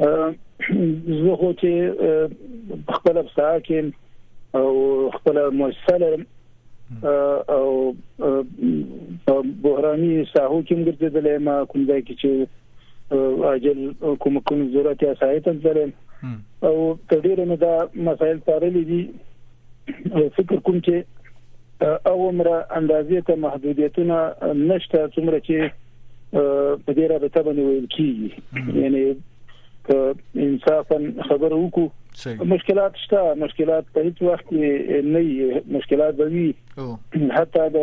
[0.00, 1.72] زه خو چې
[2.98, 3.80] خپل افسا کې
[4.60, 4.68] او
[5.16, 6.24] خپل مؤسسه
[7.56, 7.66] او
[9.62, 12.30] بحراني ساحو کې ګرځیدل ما کوم ځای کې چې
[13.52, 13.78] اجل
[14.24, 15.90] کوم کوم ضرورت یا سایت تلل
[16.68, 16.74] او
[17.12, 17.74] تدیر نه دا
[18.08, 19.02] مسائل تارلې دي
[20.36, 20.96] فکر کوم چې
[22.10, 24.16] او عمره اندازې ته محدودیتونه
[24.54, 25.58] نشته څومره چې
[26.32, 28.30] په دې رابطه باندې ویل کیږي.
[28.82, 29.04] یعنی
[29.90, 29.98] که
[30.46, 31.88] انصافا خبر وکړو.
[32.54, 33.34] مشکلات شته.
[33.42, 34.46] مشکلات په هیڅ وخت
[35.16, 35.22] نه
[35.76, 36.48] مشکلات به وي.
[37.36, 37.78] حتی د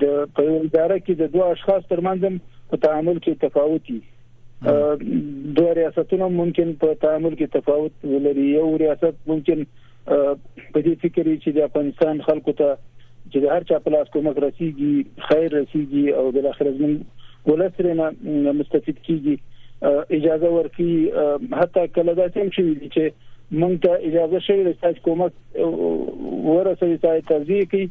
[0.00, 2.40] د په اداره کې د دوه اشخاص ترمنځ
[2.72, 4.00] په تعامل کې تفاوت دي
[5.58, 8.44] دوه ریاستونه ممکن په تعامل کې تفاوت ولري.
[8.56, 9.64] یو ریاست ممکن
[10.06, 12.68] په دې فکر چې د افغانستان خلکو ته
[13.30, 16.94] چې د هر چا په لاس کومک رسیږي خیر رسیږي او د اخر زمون
[17.50, 18.06] ولسرنه
[18.60, 19.36] مستفید کیږي
[19.82, 20.90] اجازه ورکي
[21.60, 23.04] حتی کله دا څنګه شي چې
[23.60, 25.32] مونږ ته اجازه شوی تاسو کومک
[26.50, 27.82] ورسوي تاسو ترځي کی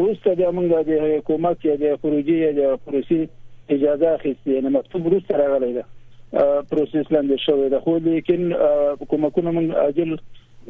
[0.00, 3.20] روسته د مونږ د حکومت یا د خروجي یا د پروسې
[3.76, 4.62] اجازه اخیستې.
[4.64, 5.84] نه مکتوب روسته راغلی ده
[6.70, 7.78] پروسس لاندې شوی ده.
[7.84, 8.40] خو لیکن
[9.12, 10.10] کومکونه مونږ اجل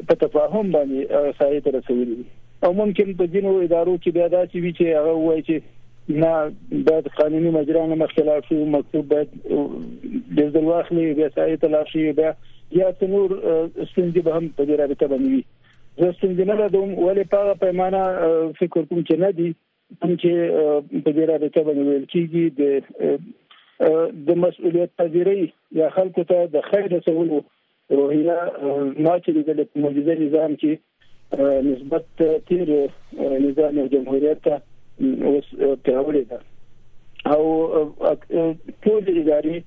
[0.07, 0.99] په تفاهم باندې
[1.39, 2.19] سایه رسولي
[2.67, 5.55] او ممکن په دینو ادارو کې بیا داسې وي چې هغه وایي چې
[6.09, 9.29] نه باید قانوني مجرا نه مخکې شو مکتوب باید
[10.37, 12.31] د ځل واخلي بیا سایت لا شي بیا
[12.77, 13.35] یا تنور
[13.91, 15.43] ستونزې به هم په دې رابطه باندې وي.
[15.99, 18.01] زه ستونزې نه لرم ولې په پیمانه
[18.59, 19.49] فکر کوم چې نه دي
[20.03, 20.31] هم چې
[21.05, 22.61] په دې رابطه باندې ویل کېږي د
[24.29, 25.47] د مسؤلیت پذیری
[25.81, 27.41] یا خلکو ته د خیر رسولو
[27.99, 28.39] روحیه
[29.05, 29.29] ما چې
[29.61, 30.73] د معجزه نظام کې
[31.69, 32.73] نسبت تیر
[33.47, 34.61] نظام جمهوریت ته
[35.31, 35.48] اوس
[36.09, 36.39] پیاوړې ده
[37.33, 37.43] او
[38.83, 39.57] ټول ادارې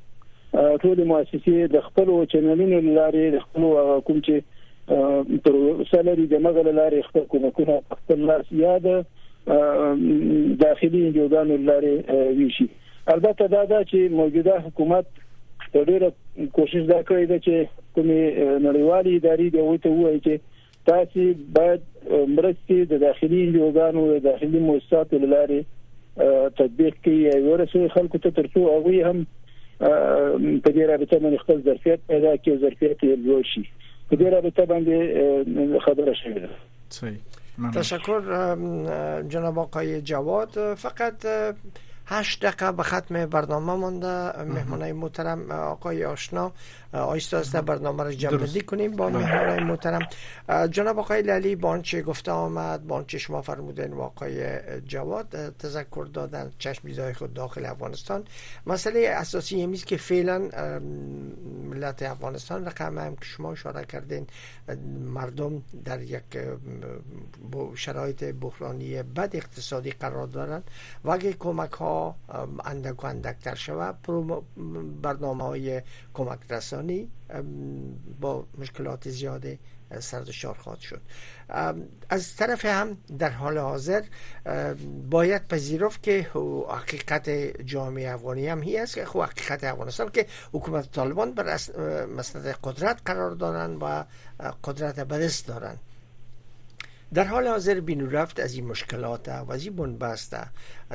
[0.83, 3.63] ټول مؤسسې د خپل چینلونو لارې د خپل
[4.07, 4.37] کوم چې
[5.47, 5.57] تر
[5.91, 8.89] سالري د مغل لارې خپل کومکونه خپل لاس یاد
[10.65, 11.95] داخلي انجوګانو لارې
[12.39, 12.67] ویشي.
[13.15, 15.07] البته دا دا چې موجوده حکومت
[15.75, 16.03] ډېر
[16.57, 17.55] کوشش دا کوي چې
[17.95, 18.21] کومې
[18.67, 20.35] نړیوالې ادارې د وته وایي چې
[20.91, 21.21] تاسو
[21.57, 21.81] باید
[22.37, 25.61] مرستې د داخلي انجوګانو د داخلي مؤسساتو لارې
[26.57, 29.27] تطبیق او ورسوي خلکو ته ترڅو هغه هم
[30.65, 33.65] په دې رابطه باندې خپل ظرفیت پیدا کړي ظرفیت یې لوړ شي.
[34.11, 34.97] په دې رابطه باندې
[35.87, 36.51] خبره شوې ده.
[36.91, 37.21] صحیح.
[37.75, 38.21] تشکر
[39.29, 40.75] جناب آقای جواد.
[40.75, 41.27] فقط
[42.07, 46.53] هشت دقیقه به ختم برنامه مانده مهمانای محترم آقای آشنا
[46.93, 50.09] آیستا است برنامه را جمع کنیم با مهمانای محترم.
[50.71, 57.13] جناب آقای لالی بانچه گفته آمد بانچه شما فرمودین و آقای جواد تذکر دادن چشم
[57.13, 58.25] خود داخل افغانستان.
[58.67, 60.39] مسئله اساسی همیست که فعلا
[61.71, 64.27] ملت افغانستان رقم هم که شما اشاره کردین
[65.15, 66.23] مردم در یک
[67.75, 70.65] شرایط بحرانی بد اقتصادی قرار دارند
[71.05, 72.17] و اگه کمک ها
[72.65, 73.97] اندک و اندکتر شود
[75.03, 75.83] برنامه های
[76.15, 76.39] کمک
[76.83, 77.09] رسانی
[78.21, 79.45] با مشکلات زیاد
[80.01, 81.01] سردشار خواهد شد.
[82.09, 84.03] از طرف هم در حال حاضر
[85.11, 86.27] باید پذیرفت که
[86.69, 87.31] حقیقت
[87.67, 91.59] جامعه افغانی هم هی است که حقیقت افغانستان که حکومت طالبان بر
[92.17, 94.05] مسند قدرت قرار دارند و
[94.65, 95.81] قدرت بدست دارند
[97.15, 100.39] در حال حاضر بینو رفت از این مشکلات و از این بنبسته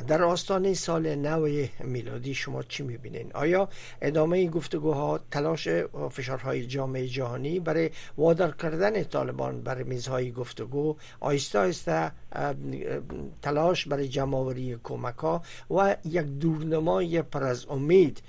[0.08, 3.68] در آستانه سال نو میلادی شما چی می‌بینین؟ آیا
[4.02, 5.68] ادامه گفتگوها تلاش
[6.10, 12.12] فشارهای جامعه جهانی برای وادار کردن طالبان بر میزهای گفتگو آیسته آیسته
[13.42, 18.22] تلاش برای جمعوری کمک ها و یک دورنمای پر از امید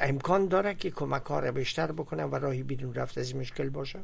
[0.00, 3.68] امکان داره که کمک ها را بیشتر بکنن و راهی بیرون رفت از این مشکل
[3.68, 3.98] باشه؟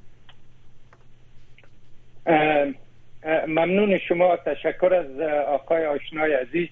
[3.47, 4.37] ممنون شما.
[4.37, 6.69] تشکر از آقای آشنای عزیز.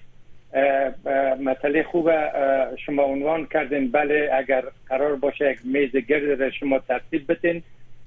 [1.39, 2.11] مسئله خوب
[2.75, 3.91] شما عنوان کردین.
[3.91, 7.63] بله اگر قرار باشه یک میز گرد را شما ترتیب بتین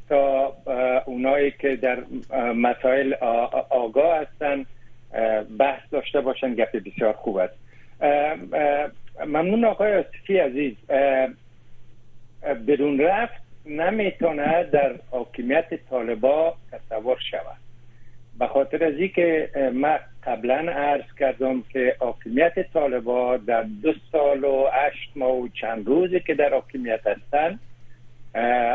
[0.08, 0.56] تا
[1.06, 1.98] اونایی که در
[2.54, 3.14] مسائل
[3.70, 4.66] آگاه هستن
[5.58, 7.54] بحث داشته باشن گپ بسیار خوب است.
[9.26, 10.74] ممنون آقای آصفی عزیز.
[12.68, 17.71] بدون رفت نمی‌تونه در حاکمیت طالبا تصور شود.
[18.42, 24.68] به خاطر از که من قبلا عرض کردم که حاکمیت طالبا در دو سال و
[24.72, 27.60] هشت ماه و چند روزی که در حاکمیت هستند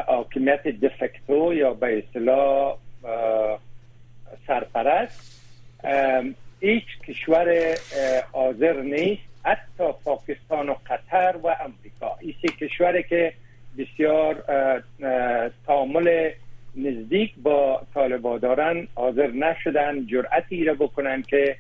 [0.08, 2.78] حاکمیت دفکتو یا به اصطلاح
[4.48, 5.44] سرپرست.
[6.60, 7.78] هیچ کشور
[8.32, 12.18] حاضر نیست حتی پاکستان و قطر و امریکا.
[12.20, 13.34] این کشوری که
[13.78, 14.44] بسیار
[15.68, 16.32] تعامل
[16.78, 21.56] نزدیک با طالبا دارن حاضر نشدن جرأتی را بکنن که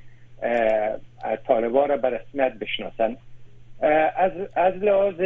[1.47, 3.17] طالبا را به رسمیت بشناسن.
[4.17, 5.19] از, از لحاظ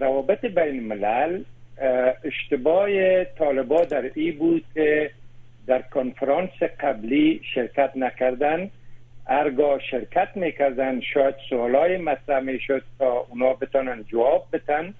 [0.00, 1.42] روابط بین الملل
[2.24, 5.10] اشتباه طالبا در ای بود که
[5.66, 6.50] در کنفرانس
[6.80, 8.70] قبلی شرکت نکردن.
[9.28, 14.94] ارگاه شرکت می‌کردن شاید سوالای مطرح می‌شد تا اونا بتانن جواب بتن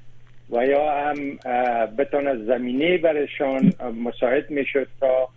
[0.50, 1.38] و یا هم
[1.86, 3.72] بتانه زمینه برشان
[4.04, 5.28] مساعد می‌شد تا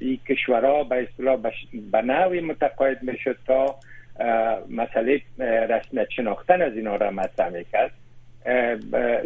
[0.00, 1.36] این کشورها به اصطلاح
[1.92, 3.76] به نوی متقاعد می‌شد تا
[4.70, 5.20] مسئله
[5.68, 7.90] رسمیت شناختن از اینا را مطرح می‌کرد.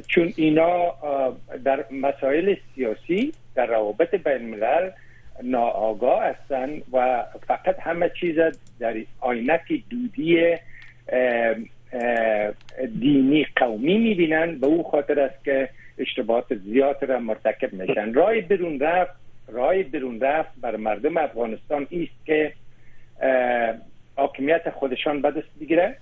[0.06, 0.94] چون اینا
[1.64, 4.90] در مسائل سیاسی در روابط بین الملل
[5.42, 8.36] ناآگاه هستند و فقط همه چیز
[8.80, 10.56] در آینک دودی
[13.00, 15.68] دینی قومی می‌بینن به او خاطر است که
[15.98, 19.12] اشتباهات زیاد را مرتکب میشن رای برون رفت
[19.48, 22.52] راه برون رفت بر مردم افغانستان است که
[24.16, 25.96] حاکمیت خودشان به دست بگیره.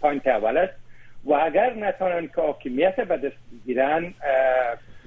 [0.00, 0.74] point اول است.
[1.24, 4.14] و اگر نتانن که حاکمیت به دست بگیرن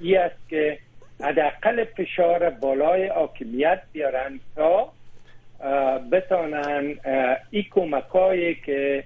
[0.00, 0.78] ای است که
[1.20, 4.92] حداقل فشار بالای حاکمیت بیارن تا
[6.12, 6.94] بتانن
[7.50, 9.04] این کمکایی که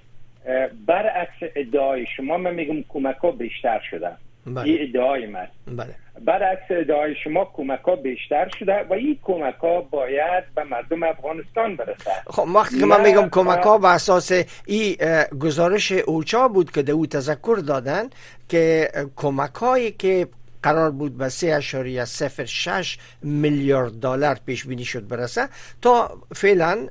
[0.87, 4.11] برعکس ادعای شما من میگم کمک ها بیشتر شده
[4.47, 4.65] بله.
[4.65, 5.95] این ادعای من بله.
[6.25, 11.77] برعکس ادعای شما کمک ها بیشتر شده و این کمک ها باید به مردم افغانستان
[11.77, 14.33] برسه خب وقتی که من میگم کمک ها به اساس
[14.67, 14.97] این
[15.41, 18.11] گزارش اوچا بود که دو تذکر دادن
[18.49, 20.27] که کمک هایی که
[20.63, 25.49] قرار بود به 3.06 میلیارد دلار پیش بینی شد برسه
[25.83, 26.87] تا فعلا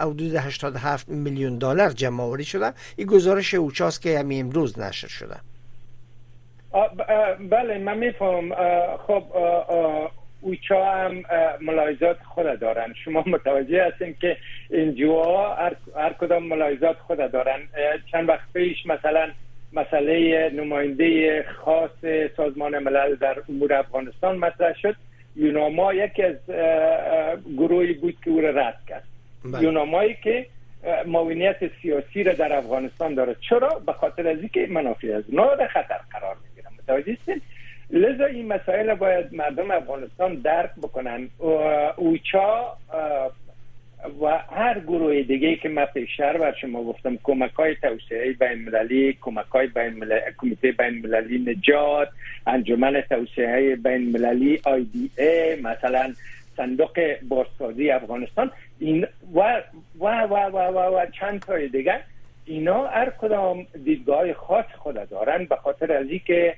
[0.00, 2.72] حدود 87 میلیون دلار جمع آوری شده.
[2.96, 5.36] این گزارش اوچاست که همین امروز نشر شده.
[7.50, 8.54] بله من میفهم
[8.96, 9.24] خب
[10.40, 11.22] اوچا هم
[11.60, 12.94] ملاحظات خود دارن.
[13.04, 14.36] شما متوجه هستین که
[14.70, 17.60] انجوها هر, هر کدام ملاحظات خود دارن.
[18.12, 19.30] چند وقت پیش مثلا
[19.72, 22.04] مسئله نماینده خاص
[22.36, 24.96] سازمان ملل در امور افغانستان مطرح شد.
[25.36, 26.36] یوناما یکی از
[27.56, 29.04] گروهی بود که او را رد کرد.
[29.44, 29.62] بله.
[29.62, 30.46] یونامایی که
[31.06, 35.68] معاونیت سیاسی را در افغانستان داره چرا؟ به خاطر از اینکه منافع از اونا در
[35.68, 37.42] خطر قرار می‌گیره متوجه هستید؟
[37.90, 41.28] لذا این مسائل باید مردم افغانستان درک بکنن
[41.96, 42.76] اوچا
[44.20, 49.18] و هر گروه دیگه که من پیشتر بر شما گفتم کمک های توسعه بین المللی
[49.20, 52.08] کمک های بین مللی، کمیته بین المللی نجات
[52.46, 56.14] انجمن توسعه بین المللی آی دی ای مثلا
[56.56, 56.98] صندوق
[57.28, 59.62] بازسازی افغانستان این و
[60.00, 62.00] و و و, و, و چند تای دیگه
[62.44, 66.54] اینا هر کدام دیدگاه خاص خود دارن به خاطر از که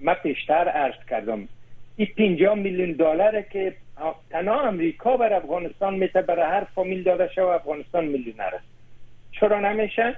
[0.00, 1.48] من پیشتر عرض کردم
[1.96, 3.74] این 50 میلیون دلاره که
[4.30, 8.64] تنها امریکا بر افغانستان میته برای هر فامیل داده شد و افغانستان میلیونر است
[9.32, 10.16] چرا نمیشه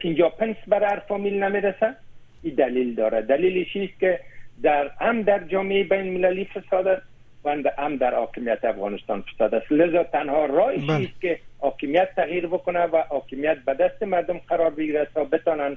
[0.00, 1.94] 50 پنس برای هر فامیل نمی‌رسه
[2.42, 4.20] این دلیل داره دلیلش است که
[4.62, 7.06] در هم در جامعه بین المللی فساد است
[7.44, 10.92] و هم در حاکمیت افغانستان فساد است لذا تنها راهش بله.
[10.92, 15.76] است که حاکمیت تغییر بکنه و حاکمیت به دست مردم قرار بگیره تا بتانن بله.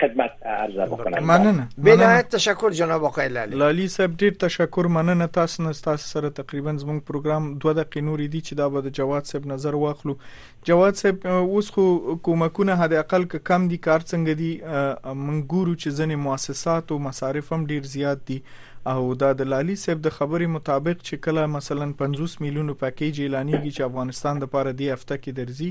[0.00, 1.24] خدمت عرضه بکنم.
[1.24, 3.56] مننه بنهایت تشکر جناب آقای لالی.
[3.56, 4.86] لالی صاحب ډیر تشکر.
[4.86, 5.26] مننه.
[5.26, 8.88] تاسو نه تاسو سره تقریبا زموږ پروګرام دوه دقیقې نور دي چې دا به د
[8.88, 10.14] جواد صاحب نظر واخلو.
[10.64, 14.52] جواد صاحب اوس خو کومکونه هدا اقل کم دي کار څنګه دي؟
[15.14, 18.38] منګورو چې ځنې مؤسسات او مصارف هم ډیر زیات دي
[18.92, 23.70] او دا د لالي صاحب د خبرې مطابق چې کله مثلا 50 میلیونو پاکیج اعلانېږي
[23.76, 25.70] چې افغانستان د پاره دی هفته کې درځي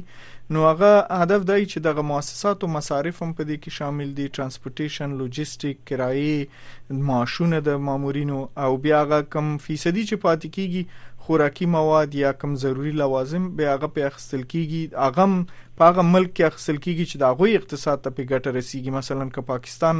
[0.55, 0.91] نو هغه
[1.21, 5.85] هدف دی چې دغه مؤسسات او مصارف هم په دې کې شامل دي transportation لوجستیک
[5.91, 10.83] کرایې معاشونه د مامورینو او بیا هغه کم فیصدي چې پاتې کیږي
[11.25, 14.81] خوراکي مواد یا کم ضروری لوازم به هغه په اخستل کیږي.
[15.05, 15.25] هغه
[15.77, 18.91] په هغه ملک کې اخستل کیږي چې د غوي اقتصاد ته په ګټه رسیږي.
[18.99, 19.95] مثلا که پاکستان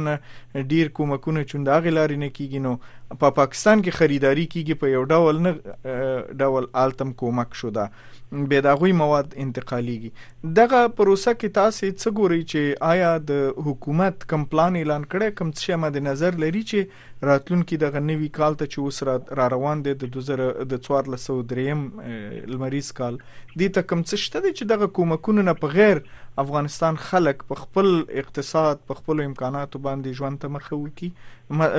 [0.72, 2.74] ډیر کومکونه چوند هغه لاري نه کیږي نو
[3.14, 5.52] په پا پاکستان کې خریداري کیږي په یو ډول نه
[6.44, 7.86] ډول آلتم کومک شو دا.
[8.34, 10.10] به د غوي مواد انتقالیږي
[10.58, 12.60] دغه پروسه کې تاسو څه ګوري چې
[12.92, 18.02] آیا د حکومت کم پلان اعلان کړي کم څه مد نظر لري چې راتلونکي دغه
[18.06, 18.98] نوي کال ته چې اوس
[19.40, 23.20] را روان دي د 2000 د 1403 لمریز کال.
[23.58, 26.02] دې ته کم څه شته چې دغه کومکونه نه په غیر
[26.42, 27.88] افغانستان خلک په خپل
[28.22, 31.10] اقتصاد په خپل امکاناتو باندې ژوند ته مخه وکي.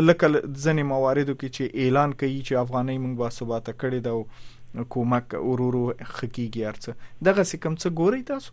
[0.09, 0.27] لکه
[0.65, 4.13] ځنې مواردو کې چې اعلان کوي چې افغانۍ موږ با ثبات کړي دا
[4.95, 5.83] کومک ورورو
[6.13, 6.83] خکېږي ارڅ
[7.29, 8.51] دغه سکم څه ګوري تاسو؟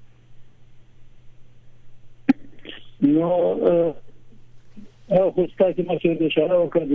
[3.03, 3.29] نو
[5.35, 6.95] خو ستاسو مخکې د اشاره وکړه د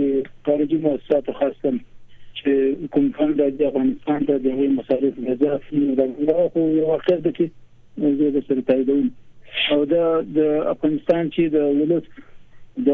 [0.49, 1.71] خارجي مؤسساتو خاصه
[2.39, 2.51] چې
[2.97, 6.01] کوم فند د افغانستان د دغه مصارف د ځافي د
[6.57, 7.47] خو یو وخت د کې
[7.97, 9.07] زه د سره تاییدوم
[9.73, 10.05] او دا
[10.37, 10.39] د
[10.73, 12.05] افغانستان چې د ولس
[12.87, 12.89] د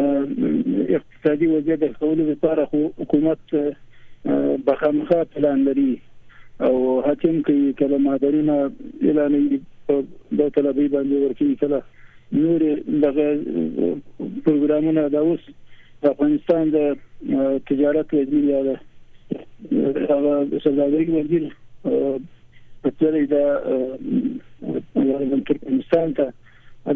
[0.97, 2.61] اقتصادي وضعیت د کولو لپاره
[3.01, 3.41] حکومت
[4.67, 5.93] بخامخه پلان لري.
[6.65, 6.75] او
[7.05, 8.55] حاکم کوي کله مادرونه
[9.07, 9.33] اعلان
[10.39, 11.79] د طلبي باندې ورکړي کله
[12.33, 12.59] نور
[13.05, 13.27] دغه
[14.45, 15.01] پروګرامونه.
[15.15, 15.43] دا اوس
[16.11, 16.77] افغانستان د
[17.71, 18.69] تجارت وزیر یا د
[20.63, 21.43] سوداګرۍ وزیر
[22.81, 23.13] په څېر
[24.63, 26.25] د ترکمنستان ته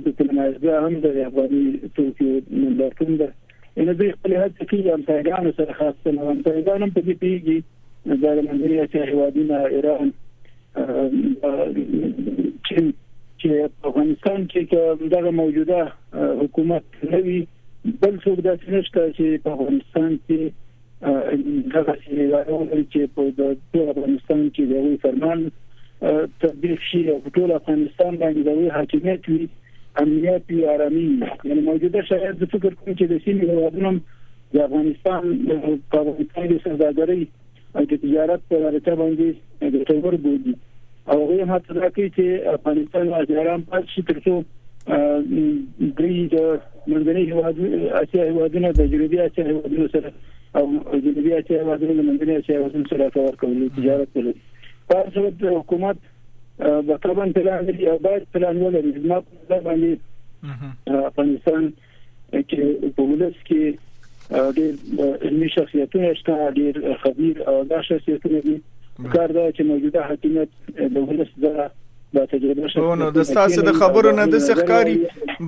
[0.04, 1.64] د تلمایزه هم د افغاني
[1.96, 3.30] توکي ملاتړ ده.
[3.78, 7.58] ان دوی خپل هڅه کوي هم پیغام سره خاصه نه هم پیغام په دې پیږي
[8.06, 10.08] د منځنۍ اسیا هیوادونو ایران
[12.70, 12.86] چین
[13.42, 13.50] چې
[13.90, 14.62] افغانستان کې
[15.16, 15.82] دغه موجوده
[16.42, 17.40] حکومت نوي
[18.02, 20.42] بل څوک داسې نشته چې په افغانستان کې
[21.76, 21.94] دغه
[22.92, 23.22] چې په
[23.94, 24.74] افغانستان کې د
[25.06, 25.40] فرمان
[26.02, 29.48] تطبیق شي او ټول افغانستان باندې د حاکمیت وي
[30.04, 31.06] امنیت وي آرامي
[31.44, 33.92] یعنی موجوده شرایط د فکر کوم چې د سیمې هیوادونو
[34.54, 35.24] د افغانستان
[35.92, 37.24] په افغانستان کې سوداګري
[37.76, 40.54] او د تجارت په اړه باندې د ټول بودی
[41.12, 42.26] او هغه ته راکې چې
[42.60, 44.36] افغانستان ایران په شي ترڅو
[44.88, 46.38] درې د
[46.92, 50.12] منځنۍ هیوادونو اسیا هیوادونو د جنوبي اسیا هیوادونو سره
[50.60, 50.66] او
[51.06, 54.34] جنوبي اسیا هیوادونو د منځنۍ اسیا هیوادونو سره کار کوي تجارت کوي
[54.94, 55.98] تاسو د حکومت
[56.60, 58.92] د طبعا پلان لري او باید پلان ولري.
[59.12, 59.18] ما
[59.50, 59.92] په باندې
[61.10, 61.70] افغانستان
[62.32, 63.64] کې په ولس کې
[64.58, 64.74] ډېر
[65.26, 66.74] علمي شخصیتونه شته ډېر
[67.04, 68.58] خبير او دا شخصیتونه دي.
[69.16, 70.50] کار دا چې موجوده حکومت
[70.96, 71.46] د ولس د
[72.16, 72.96] دا تجربه شته.
[73.00, 74.96] نو د ستاسو د خبرو نه د سخکاری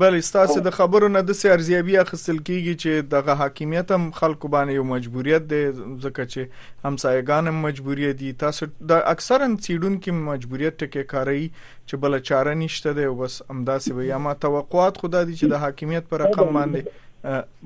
[0.01, 4.79] بل ستاسو د خبرو نه د ارزیابي اخیستل کیږي چې دغه حاکمیت هم خلکو باندې
[4.79, 5.61] یو مجبوریت دی
[6.05, 6.41] ځکه چې
[6.87, 8.31] همسایگان هم مجبوریت دي.
[8.45, 11.45] تاسو د اکثرا سیډون کې مجبوریت ټکي کاری
[11.87, 16.11] چې بل چاره نشته دی بس امداسي وي اما توقعات خدا دي چې د حاکمیت
[16.15, 16.81] پر رقم باندې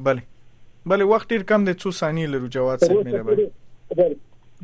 [0.09, 0.21] بل
[0.93, 4.15] بل وخت ډیر کم دی څو ثانیې لرو جواب څه مې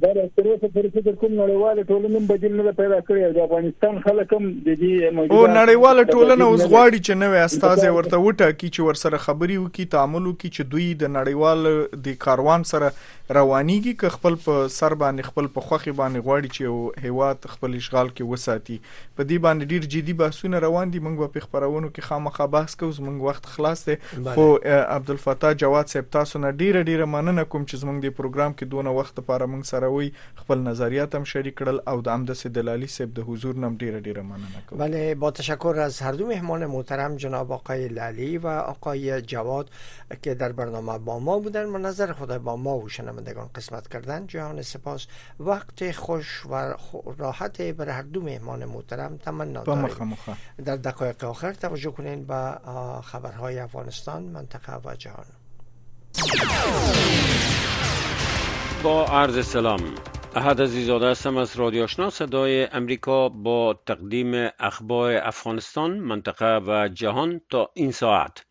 [0.01, 4.49] دا اوسه پورې فکر کوم نړیواله ټولنه بدیل نه پیدا کړی د افغانستان خلک هم
[4.67, 9.21] د دې موجوده او نړیواله ټولنه اوس غواړي چې نوې استاد ورته وټاکي چې ورسره
[9.27, 11.65] خبري وکي تعامل وکي چې دوی د نړیوال
[12.09, 12.91] د کاروان سره
[13.37, 18.07] روانيږي ک خپل په سر باندې خپل په خوخي باندې غواړي چې هیواد خپل اشغال
[18.13, 18.77] کې وساتي.
[19.17, 21.01] په دې باندې ډیر جدي بحثونه روان دي.
[21.07, 22.95] موږ په خبرونو کې خامخا بحث کوو.
[22.99, 23.97] زموږ وخت خلاص دی.
[24.37, 24.47] خو
[24.95, 28.95] عبدالفتاح جواد صاحب تاسو نه ډیره ډیره مننه کوم چې زموږ د پروګرام کې دونه
[28.99, 30.11] وخت لپاره موږ سره وي
[30.41, 34.21] خپل نظریات هم شریک کړل او د امدس دلالی صاحب د حضور نم ډیره ډیره
[34.31, 34.77] مننه کوم.
[34.83, 39.69] بله با تشکر از هر دو مهمان محترم جناب آقای لالی و آقای جواد
[40.21, 41.65] که در برنامه با ما بودن.
[41.65, 44.27] منظر خدا با ما و شنوندگان قسمت کردن.
[44.27, 45.07] جهان سپاس.
[45.39, 46.73] وقت خوش و
[47.17, 50.17] راحت برای هر دو مهمان محترم تمنا داریم.
[50.65, 52.57] در دقایق آخر توجه کنین به
[53.03, 55.25] خبرهای افغانستان منطقه و جهان.
[58.83, 59.79] با عرض سلام.
[60.35, 62.09] احد عزیزاده هستم از رادیو آشنا.
[62.09, 68.45] صدای امریکا با تقدیم اخبار افغانستان منطقه و جهان تا این ساعت.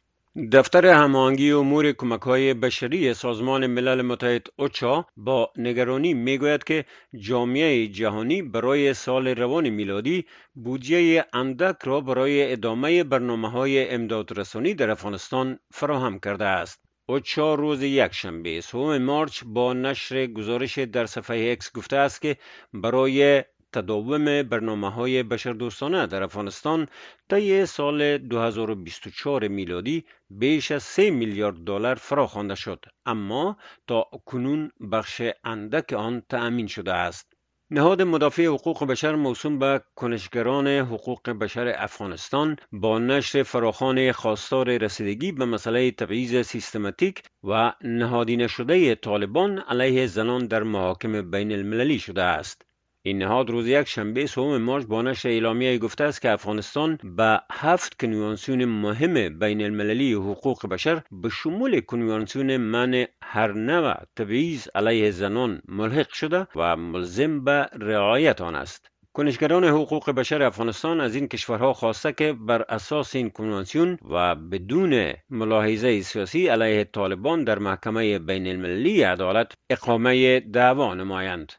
[0.53, 6.85] دفتر هماهنگی امور کمک های بشری سازمان ملل متحد اوچا با نگرانی می‌گوید که
[7.20, 10.24] جامعه جهانی برای سال روان میلادی
[10.55, 16.88] بودجه اندک را برای ادامه برنامه های امداد رسانی در افغانستان فراهم کرده است.
[17.11, 22.36] اوچا روز یکشنبه سوم مارچ با نشر گزارش در صفحه اکس گفته است که
[22.72, 26.88] برای تداوم برنامه های بشردوستانه در افغانستان
[27.30, 32.84] طی سال 2024 میلادی بیش از 3 میلیارد دلار فراخوانده شد.
[33.06, 33.56] اما
[33.86, 37.38] تا کنون بخش اندک آن تأمین شده است.
[37.70, 45.32] نهاد مدافع حقوق بشر موسوم به کنشگران حقوق بشر افغانستان با نشر فراخان خواستار رسیدگی
[45.32, 52.22] به مسئله تبعیض سیستماتیک و نهادینه شده طالبان علیه زنان در محاکم بین المللی شده
[52.22, 52.67] است.
[53.03, 57.40] این نهاد روز یک شنبه سوم مارچ با نشر اعلامیه گفته است که افغانستان به
[57.53, 65.11] هفت کنوانسیون مهم بین المللی حقوق بشر به شمول کنوانسیون من هر نوع تبعیض علیه
[65.11, 68.90] زنان ملحق شده و ملزم به رعایت آن است.
[69.12, 75.12] کنشگران حقوق بشر افغانستان از این کشورها خواسته که بر اساس این کنوانسیون و بدون
[75.30, 81.53] ملاحظه سیاسی علیه طالبان در محکمه بین المللی عدالت اقامه دعوا نمایند.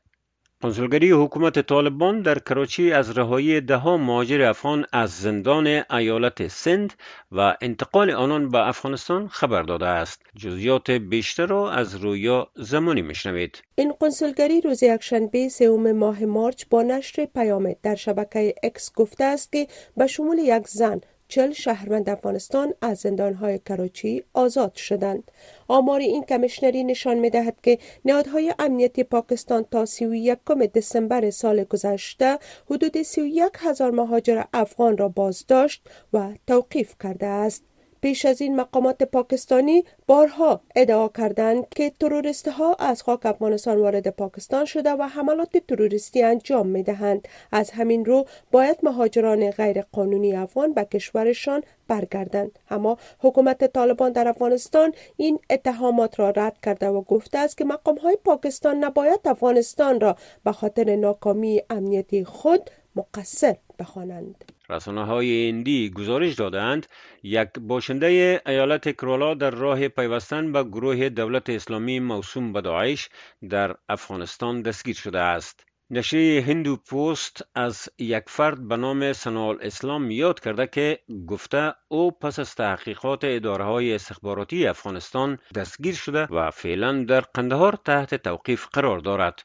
[0.63, 6.93] کنسولگری حکومت طالبان در کراچی از رهایی دهها مهاجر افغان از زندان ایالت سند
[7.31, 10.21] و انتقال آنان به افغانستان خبر داده است.
[10.35, 13.61] جزئیات بیشتر را از رویا زمانی میشنوید.
[13.75, 19.51] این کنسولگری روز یکشنبه سوم ماه مارچ با نشر پیام در شبکه اکس گفته است
[19.51, 25.31] که به شمول یک زن چل شهروند افغانستان از زندانهای کراچی آزاد شدند.
[25.67, 30.37] آمار این کمیشنری نشان می دهد که نهادهای امنیتی پاکستان تا 31
[30.75, 32.39] دسامبر سال گذشته
[32.71, 35.81] حدود 31 هزار مهاجر افغان را بازداشت
[36.13, 37.68] و توقیف کرده است.
[38.01, 44.07] پیش از این مقامات پاکستانی بارها ادعا کردند که تروریست ها از خاک افغانستان وارد
[44.07, 47.27] پاکستان شده و حملات تروریستی انجام می دهند.
[47.51, 54.27] از همین رو باید مهاجران غیر قانونی افغان به کشورشان برگردند اما حکومت طالبان در
[54.27, 59.99] افغانستان این اتهامات را رد کرده و گفته است که مقام های پاکستان نباید افغانستان
[59.99, 66.87] را به خاطر ناکامی امنیتی خود مقصر بخوانند رسانه های هندی گزارش دادند
[67.23, 73.09] یک باشنده ایالت کرالا در راه پیوستن به گروه دولت اسلامی موسوم به داعش
[73.49, 75.69] در افغانستان دستگیر شده است.
[75.91, 82.11] نشر هندو پوست از یک فرد به نام سنال اسلام یاد کرده که گفته او
[82.11, 88.67] پس از تحقیقات اداره های استخباراتی افغانستان دستگیر شده و فعلا در قندهار تحت توقیف
[88.73, 89.43] قرار دارد.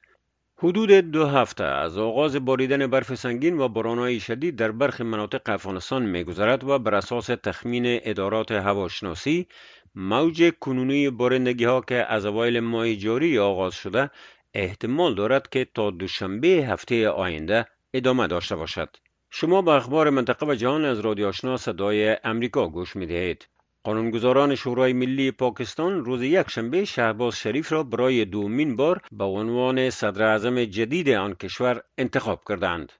[0.56, 6.06] حدود دو هفته از آغاز باریدن برف سنگین و بارانهای شدید در برخی مناطق افغانستان
[6.06, 9.48] میگذرد و بر اساس تخمین ادارات هواشناسی
[9.94, 14.10] موج کنونی بارندگی ها که از اوایل ماه جاری آغاز شده
[14.54, 18.96] احتمال دارد که تا دوشنبه هفته آینده ادامه داشته باشد
[19.30, 23.48] شما به اخبار منطقه و جهان از رادیو آشنا صدای امریکا گوش می دهید.
[23.86, 29.90] قانونگذاران شورای ملی پاکستان روز یک شنبه شهباز شریف را برای دومین بار به عنوان
[29.90, 32.92] صدر اعظم جدید آن کشور انتخاب کردند.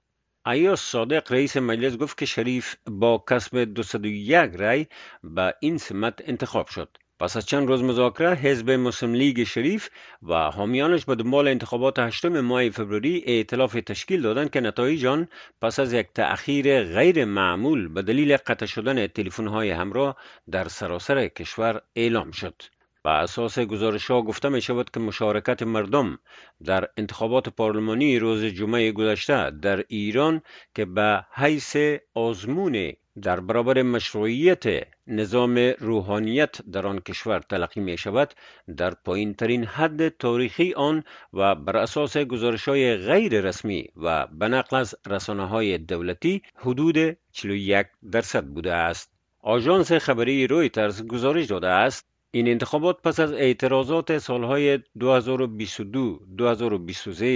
[0.45, 4.85] ایاس صادق رئیس مجلس گفت که شریف با کسب 201 رای
[5.23, 6.97] به این سمت انتخاب شد.
[7.19, 9.89] پس از چند روز مذاکره حزب مسلم لیگ شریف
[10.23, 15.27] و حامیانش به دنبال انتخابات هشتم ماه فوریه ائتلاف تشکیل دادند که نتایج آن
[15.61, 19.07] پس از یک تأخیر غیر معمول به دلیل قطع شدن
[19.47, 20.15] های همراه
[20.51, 22.61] در سراسر کشور اعلام شد.
[23.03, 26.19] به اساس گزارش ها گفته می شود که مشارکت مردم
[26.63, 30.41] در انتخابات پارلمانی روز جمعه گذشته در ایران
[30.75, 31.77] که به حیث
[32.13, 34.63] آزمون در برابر مشروعیت
[35.07, 38.33] نظام روحانیت در آن کشور تلقی می شود
[38.77, 41.03] در پایین ترین حد تاریخی آن
[41.33, 47.17] و بر اساس گزارش های غیر رسمی و به نقل از رسانه های دولتی حدود
[47.31, 49.11] 41 درصد بوده است.
[49.39, 54.81] آژانس خبری رویترز گزارش داده است این انتخابات پس از اعتراضات سالهای 2022-2023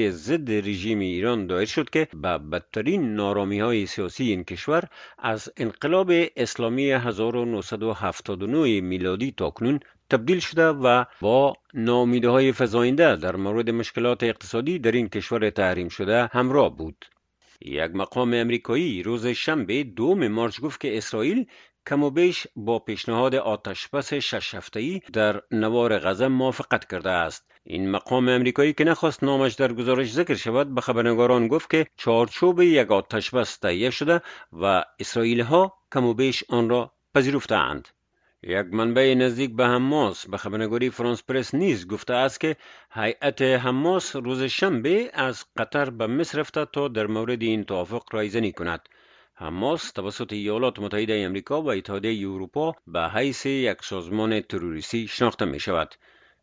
[0.10, 4.84] ضد رژیم ایران دایر شد که به بدترین نارامی های سیاسی این کشور
[5.20, 9.80] از انقلاب اسلامی 1979 میلادی تاکنون
[10.10, 15.90] تبدیل شده و با نامیده های فزاینده در مورد مشکلات اقتصادی در این کشور تحریم
[15.90, 17.06] شده همراه بود.
[17.62, 21.46] یک مقام امریکایی روز شنبه دوم مارچ گفت که اسرائیل
[21.88, 24.56] کم و بیش با پیشنهاد آتشبس شش
[25.14, 27.52] در نوار غزه موافقت کرده است.
[27.64, 32.62] این مقام امریکایی که نخواست نامش در گزارش ذکر شود به خبرنگاران گفت که چارچوب
[32.62, 34.22] یک آتشبس تهیه شده
[34.54, 37.88] و اسرائیل ها کم و بیش آن را پذیرفتند
[38.44, 42.56] یک منبع نزدیک به حماس به خبرنگاری فرانس پرس نیز گفته است که
[42.92, 48.52] هیئت حماس روز شنبه از قطر به مصر رفته تا در مورد این توافق رایزنی
[48.52, 48.90] کند.
[49.42, 55.60] حماس توسط ایالات متحده امریکا و اتحادیه اروپا به حیث یک سازمان تروریستی شناخته می
[55.60, 55.96] شود.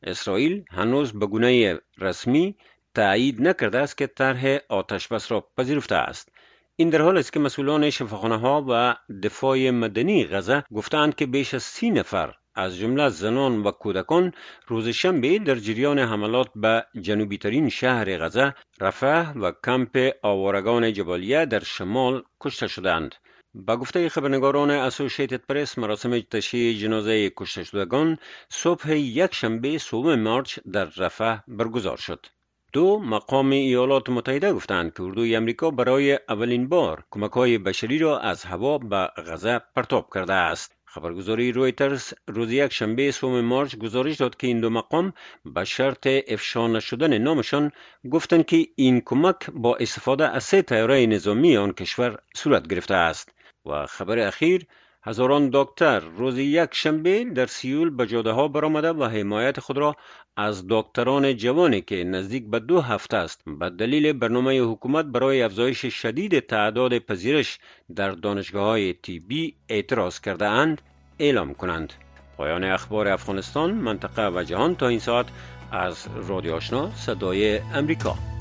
[0.03, 2.57] اسرائیل هنوز به گونه رسمی
[2.95, 6.33] تایید نکرده است که طرح آتشبس را پذیرفته است.
[6.77, 11.55] این در حال است که مسئولان شفاخانه ها و دفاع مدنی غزه گفتند که بیش
[11.55, 14.33] از سی نفر از جمله زنان و کودکان
[14.67, 21.47] روز شنبه در جریان حملات به جنوبی ترین شهر غزه رفح و کمپ آوارگان جبالیه
[21.47, 23.15] در شمال کشته شدند.
[23.55, 30.59] با گفته خبرنگاران اسوسییتد پرس مراسم تشییع جنازه کشته شدگان صبح یک شنبه سوم مارچ
[30.73, 32.27] در رفح برگزار شد.
[32.73, 38.19] دو مقام ایالات متحده گفتند که اردوی امریکا برای اولین بار کمک های بشری را
[38.19, 40.76] از هوا به غزه پرتاب کرده است.
[40.97, 45.13] خبرگزاری رویترز روز یک شنبه سوم مارچ گزارش داد که این دو مقام
[45.45, 47.73] به شرط افشا نشدن نامشان
[48.11, 53.33] گفتند که این کمک با استفاده از سه تیاره نظامی آن کشور صورت گرفته است.
[53.67, 54.67] و خبر اخیر
[55.07, 59.97] هزاران دکتر روز یک شنبه در سیول به جاده ها برآمده و حمایت خود را
[60.37, 65.87] از دکتران جوانی که نزدیک به دو هفته است به دلیل برنامه حکومت برای افزایش
[65.87, 67.59] شدید تعداد پذیرش
[67.97, 70.83] در دانشگاه های تیبی اعتراض کرده اند
[71.19, 71.93] اعلام کنند.
[72.37, 75.27] پایان اخبار افغانستان منطقه و جهان تا این ساعت
[75.73, 78.36] از رادیو آشنا صدای امریکا.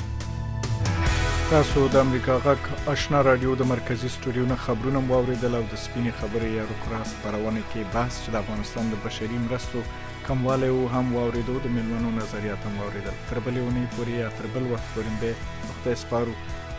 [1.50, 6.14] تاسو د امریکا غږ آشنا رادیو د مرکزی سټوډیو نه خبرونه واوریدل او د سپینې
[6.22, 9.84] خبرې یا رک راست پرونه کې بحث چې د افغانستان د بشري مرستو
[10.30, 14.50] کموالی او هم واوریدو د ملمنو نظریات هم واوریدل تر بلې ونی پورې یا تر
[14.56, 15.36] بل وخت پورې به
[15.78, 16.36] خدای سپارو.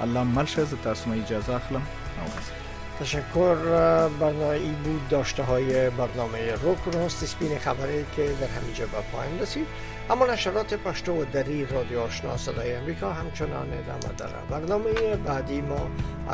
[0.06, 1.88] الله ملشه ز تاسو اجازه اخلم.
[3.00, 3.54] تشکر
[4.20, 9.66] برنامه بود داشته های برنامه روک راست سپین خبری که در همینجا به پایان رسید
[10.10, 15.90] اما نشرات پشتو و دری رادیو آشنا صدای امریکا همچنان ادامه داره برنامه بعدی ما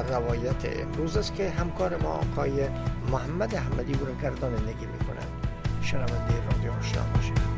[0.08, 2.68] روایت امروز است که همکار ما آقای
[3.10, 5.46] محمد احمدی رو گردانندگی می‌کنند.
[5.82, 7.51] شنونده رادیو آشنا باشید.